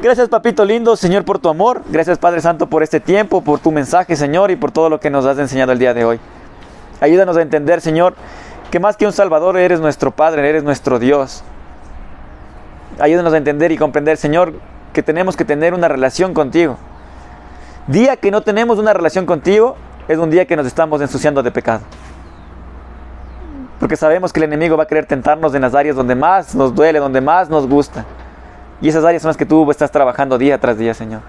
Gracias, 0.00 0.28
papito 0.28 0.64
lindo, 0.64 0.94
Señor, 0.94 1.24
por 1.24 1.40
tu 1.40 1.48
amor. 1.48 1.82
Gracias, 1.88 2.16
Padre 2.16 2.40
Santo, 2.40 2.68
por 2.68 2.84
este 2.84 3.00
tiempo, 3.00 3.42
por 3.42 3.58
tu 3.58 3.72
mensaje, 3.72 4.14
Señor, 4.14 4.52
y 4.52 4.56
por 4.56 4.70
todo 4.70 4.88
lo 4.88 5.00
que 5.00 5.10
nos 5.10 5.26
has 5.26 5.36
enseñado 5.38 5.72
el 5.72 5.80
día 5.80 5.92
de 5.92 6.04
hoy. 6.04 6.20
Ayúdanos 7.00 7.36
a 7.36 7.42
entender, 7.42 7.80
Señor, 7.80 8.14
que 8.70 8.78
más 8.78 8.96
que 8.96 9.04
un 9.04 9.12
Salvador 9.12 9.56
eres 9.56 9.80
nuestro 9.80 10.12
Padre, 10.12 10.48
eres 10.48 10.62
nuestro 10.62 11.00
Dios. 11.00 11.42
Ayúdanos 13.00 13.34
a 13.34 13.36
entender 13.36 13.72
y 13.72 13.76
comprender, 13.76 14.16
Señor, 14.16 14.54
que 14.92 15.02
tenemos 15.02 15.36
que 15.36 15.44
tener 15.44 15.74
una 15.74 15.88
relación 15.88 16.34
contigo. 16.34 16.78
Día 17.88 18.16
que 18.16 18.30
no 18.30 18.42
tenemos 18.42 18.78
una 18.78 18.92
relación 18.92 19.26
contigo 19.26 19.74
es 20.06 20.18
un 20.18 20.30
día 20.30 20.46
que 20.46 20.54
nos 20.54 20.66
estamos 20.66 21.00
ensuciando 21.00 21.42
de 21.42 21.50
pecado. 21.50 21.80
Porque 23.78 23.96
sabemos 23.96 24.32
que 24.32 24.40
el 24.40 24.44
enemigo 24.44 24.76
va 24.76 24.84
a 24.84 24.86
querer 24.86 25.06
tentarnos 25.06 25.54
en 25.54 25.62
las 25.62 25.74
áreas 25.74 25.96
donde 25.96 26.14
más 26.14 26.54
nos 26.54 26.74
duele, 26.74 26.98
donde 26.98 27.20
más 27.20 27.50
nos 27.50 27.68
gusta. 27.68 28.04
Y 28.80 28.88
esas 28.88 29.04
áreas 29.04 29.22
son 29.22 29.30
las 29.30 29.36
que 29.36 29.46
tú 29.46 29.70
estás 29.70 29.90
trabajando 29.90 30.38
día 30.38 30.58
tras 30.58 30.78
día, 30.78 30.94
Señor. 30.94 31.20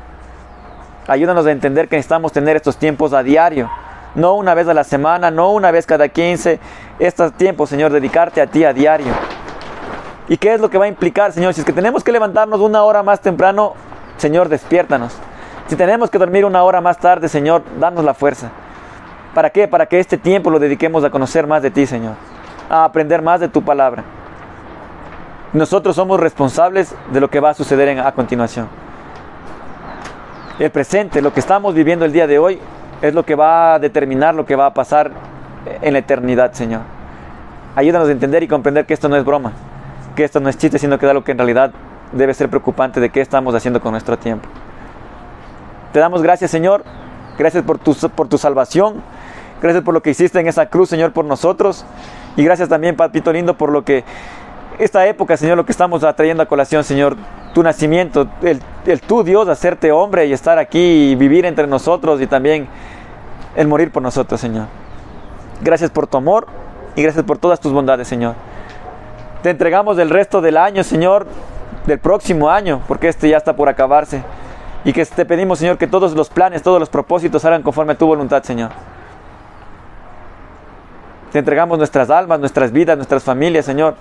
Ayúdanos 1.07 1.45
a 1.45 1.51
entender 1.51 1.87
que 1.87 1.95
necesitamos 1.95 2.31
tener 2.31 2.55
estos 2.57 2.77
tiempos 2.77 3.13
a 3.13 3.23
diario. 3.23 3.69
No 4.15 4.35
una 4.35 4.53
vez 4.53 4.67
a 4.67 4.73
la 4.73 4.83
semana, 4.83 5.31
no 5.31 5.51
una 5.51 5.71
vez 5.71 5.85
cada 5.85 6.09
15. 6.09 6.59
Estos 6.99 7.33
tiempos, 7.33 7.69
Señor, 7.69 7.91
dedicarte 7.91 8.41
a 8.41 8.47
ti 8.47 8.63
a 8.63 8.73
diario. 8.73 9.13
¿Y 10.27 10.37
qué 10.37 10.53
es 10.53 10.59
lo 10.59 10.69
que 10.69 10.77
va 10.77 10.85
a 10.85 10.89
implicar, 10.89 11.31
Señor? 11.31 11.53
Si 11.53 11.61
es 11.61 11.65
que 11.65 11.73
tenemos 11.73 12.03
que 12.03 12.11
levantarnos 12.11 12.59
una 12.59 12.83
hora 12.83 13.03
más 13.03 13.21
temprano, 13.21 13.73
Señor, 14.17 14.49
despiértanos. 14.49 15.15
Si 15.67 15.75
tenemos 15.75 16.09
que 16.09 16.17
dormir 16.17 16.43
una 16.45 16.63
hora 16.63 16.81
más 16.81 16.97
tarde, 16.97 17.29
Señor, 17.29 17.63
danos 17.79 18.03
la 18.03 18.13
fuerza. 18.13 18.49
¿Para 19.33 19.49
qué? 19.49 19.67
Para 19.67 19.85
que 19.85 19.99
este 19.99 20.17
tiempo 20.17 20.49
lo 20.49 20.59
dediquemos 20.59 21.03
a 21.03 21.09
conocer 21.09 21.47
más 21.47 21.61
de 21.61 21.71
ti, 21.71 21.85
Señor. 21.85 22.15
A 22.69 22.83
aprender 22.83 23.21
más 23.21 23.39
de 23.39 23.47
tu 23.47 23.61
palabra. 23.61 24.03
Nosotros 25.53 25.95
somos 25.95 26.19
responsables 26.19 26.93
de 27.11 27.21
lo 27.21 27.29
que 27.29 27.39
va 27.39 27.51
a 27.51 27.53
suceder 27.53 27.87
en- 27.87 27.99
a 27.99 28.11
continuación. 28.11 28.67
El 30.59 30.71
presente, 30.71 31.21
lo 31.21 31.33
que 31.33 31.39
estamos 31.39 31.73
viviendo 31.73 32.03
el 32.03 32.11
día 32.11 32.27
de 32.27 32.39
hoy, 32.39 32.59
es 33.01 33.13
lo 33.13 33.23
que 33.23 33.35
va 33.35 33.75
a 33.75 33.79
determinar 33.79 34.33
lo 34.35 34.45
que 34.45 34.55
va 34.55 34.65
a 34.65 34.73
pasar 34.73 35.11
en 35.81 35.93
la 35.93 35.99
eternidad, 35.99 36.51
Señor. 36.53 36.81
Ayúdanos 37.75 38.09
a 38.09 38.11
entender 38.11 38.41
y 38.43 38.47
comprender 38.47 38.85
que 38.85 38.93
esto 38.93 39.07
no 39.07 39.15
es 39.15 39.23
broma, 39.23 39.51
que 40.15 40.23
esto 40.23 40.39
no 40.39 40.49
es 40.49 40.57
chiste, 40.57 40.79
sino 40.79 40.97
que 40.97 41.05
es 41.05 41.09
algo 41.11 41.23
que 41.23 41.31
en 41.31 41.37
realidad 41.37 41.71
debe 42.11 42.33
ser 42.33 42.49
preocupante 42.49 42.99
de 42.99 43.09
qué 43.11 43.21
estamos 43.21 43.53
haciendo 43.53 43.79
con 43.79 43.91
nuestro 43.91 44.17
tiempo. 44.17 44.49
Te 45.93 45.99
damos 45.99 46.21
gracias, 46.23 46.49
Señor. 46.51 46.83
Gracias 47.37 47.63
por 47.63 47.77
tu, 47.77 47.93
por 47.93 48.27
tu 48.27 48.37
salvación. 48.39 49.03
Gracias 49.61 49.83
por 49.83 49.93
lo 49.93 50.01
que 50.01 50.09
hiciste 50.09 50.39
en 50.39 50.47
esa 50.47 50.65
cruz, 50.67 50.89
Señor, 50.89 51.11
por 51.11 51.23
nosotros. 51.25 51.85
Y 52.37 52.43
gracias 52.43 52.69
también, 52.69 52.95
Papito 52.95 53.33
lindo, 53.33 53.57
por 53.57 53.71
lo 53.71 53.83
que 53.83 54.05
esta 54.79 55.05
época, 55.07 55.35
Señor, 55.35 55.57
lo 55.57 55.65
que 55.65 55.71
estamos 55.71 56.03
atrayendo 56.03 56.43
a 56.43 56.45
colación, 56.45 56.83
Señor, 56.83 57.17
tu 57.53 57.63
nacimiento, 57.63 58.27
el, 58.43 58.61
el 58.85 59.01
tú, 59.01 59.23
Dios, 59.23 59.49
hacerte 59.49 59.91
hombre 59.91 60.27
y 60.27 60.33
estar 60.33 60.59
aquí 60.59 61.11
y 61.11 61.15
vivir 61.15 61.45
entre 61.45 61.65
nosotros 61.65 62.21
y 62.21 62.27
también 62.27 62.67
el 63.55 63.67
morir 63.67 63.91
por 63.91 64.03
nosotros, 64.03 64.39
Señor. 64.39 64.67
Gracias 65.61 65.89
por 65.89 66.05
tu 66.05 66.17
amor 66.17 66.45
y 66.95 67.01
gracias 67.01 67.25
por 67.25 67.39
todas 67.39 67.59
tus 67.59 67.73
bondades, 67.73 68.07
Señor. 68.07 68.35
Te 69.41 69.49
entregamos 69.49 69.97
el 69.97 70.11
resto 70.11 70.39
del 70.39 70.57
año, 70.57 70.83
Señor, 70.83 71.25
del 71.87 71.97
próximo 71.97 72.51
año, 72.51 72.81
porque 72.87 73.07
este 73.07 73.29
ya 73.29 73.37
está 73.37 73.55
por 73.55 73.69
acabarse. 73.69 74.21
Y 74.85 74.93
que 74.93 75.03
te 75.05 75.25
pedimos, 75.25 75.57
Señor, 75.57 75.79
que 75.79 75.87
todos 75.87 76.13
los 76.13 76.29
planes, 76.29 76.61
todos 76.61 76.79
los 76.79 76.89
propósitos 76.89 77.43
hagan 77.45 77.63
conforme 77.63 77.93
a 77.93 77.97
tu 77.97 78.05
voluntad, 78.05 78.43
Señor. 78.43 78.69
Te 81.31 81.39
entregamos 81.39 81.77
nuestras 81.77 82.09
almas, 82.09 82.39
nuestras 82.39 82.71
vidas, 82.71 82.95
nuestras 82.97 83.23
familias, 83.23 83.65
Señor, 83.65 83.95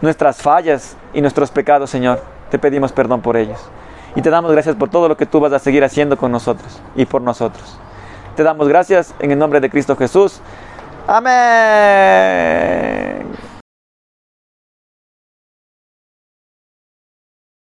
nuestras 0.00 0.40
fallas 0.40 0.96
y 1.12 1.20
nuestros 1.20 1.50
pecados, 1.50 1.90
Señor. 1.90 2.22
Te 2.50 2.58
pedimos 2.58 2.92
perdón 2.92 3.20
por 3.20 3.36
ellos. 3.36 3.58
Y 4.14 4.22
te 4.22 4.30
damos 4.30 4.52
gracias 4.52 4.76
por 4.76 4.88
todo 4.88 5.08
lo 5.08 5.16
que 5.16 5.26
tú 5.26 5.40
vas 5.40 5.52
a 5.52 5.58
seguir 5.58 5.84
haciendo 5.84 6.16
con 6.16 6.32
nosotros 6.32 6.80
y 6.96 7.04
por 7.04 7.20
nosotros. 7.22 7.78
Te 8.36 8.42
damos 8.42 8.68
gracias 8.68 9.14
en 9.18 9.32
el 9.32 9.38
nombre 9.38 9.60
de 9.60 9.68
Cristo 9.68 9.96
Jesús. 9.96 10.40
Amén. 11.06 11.28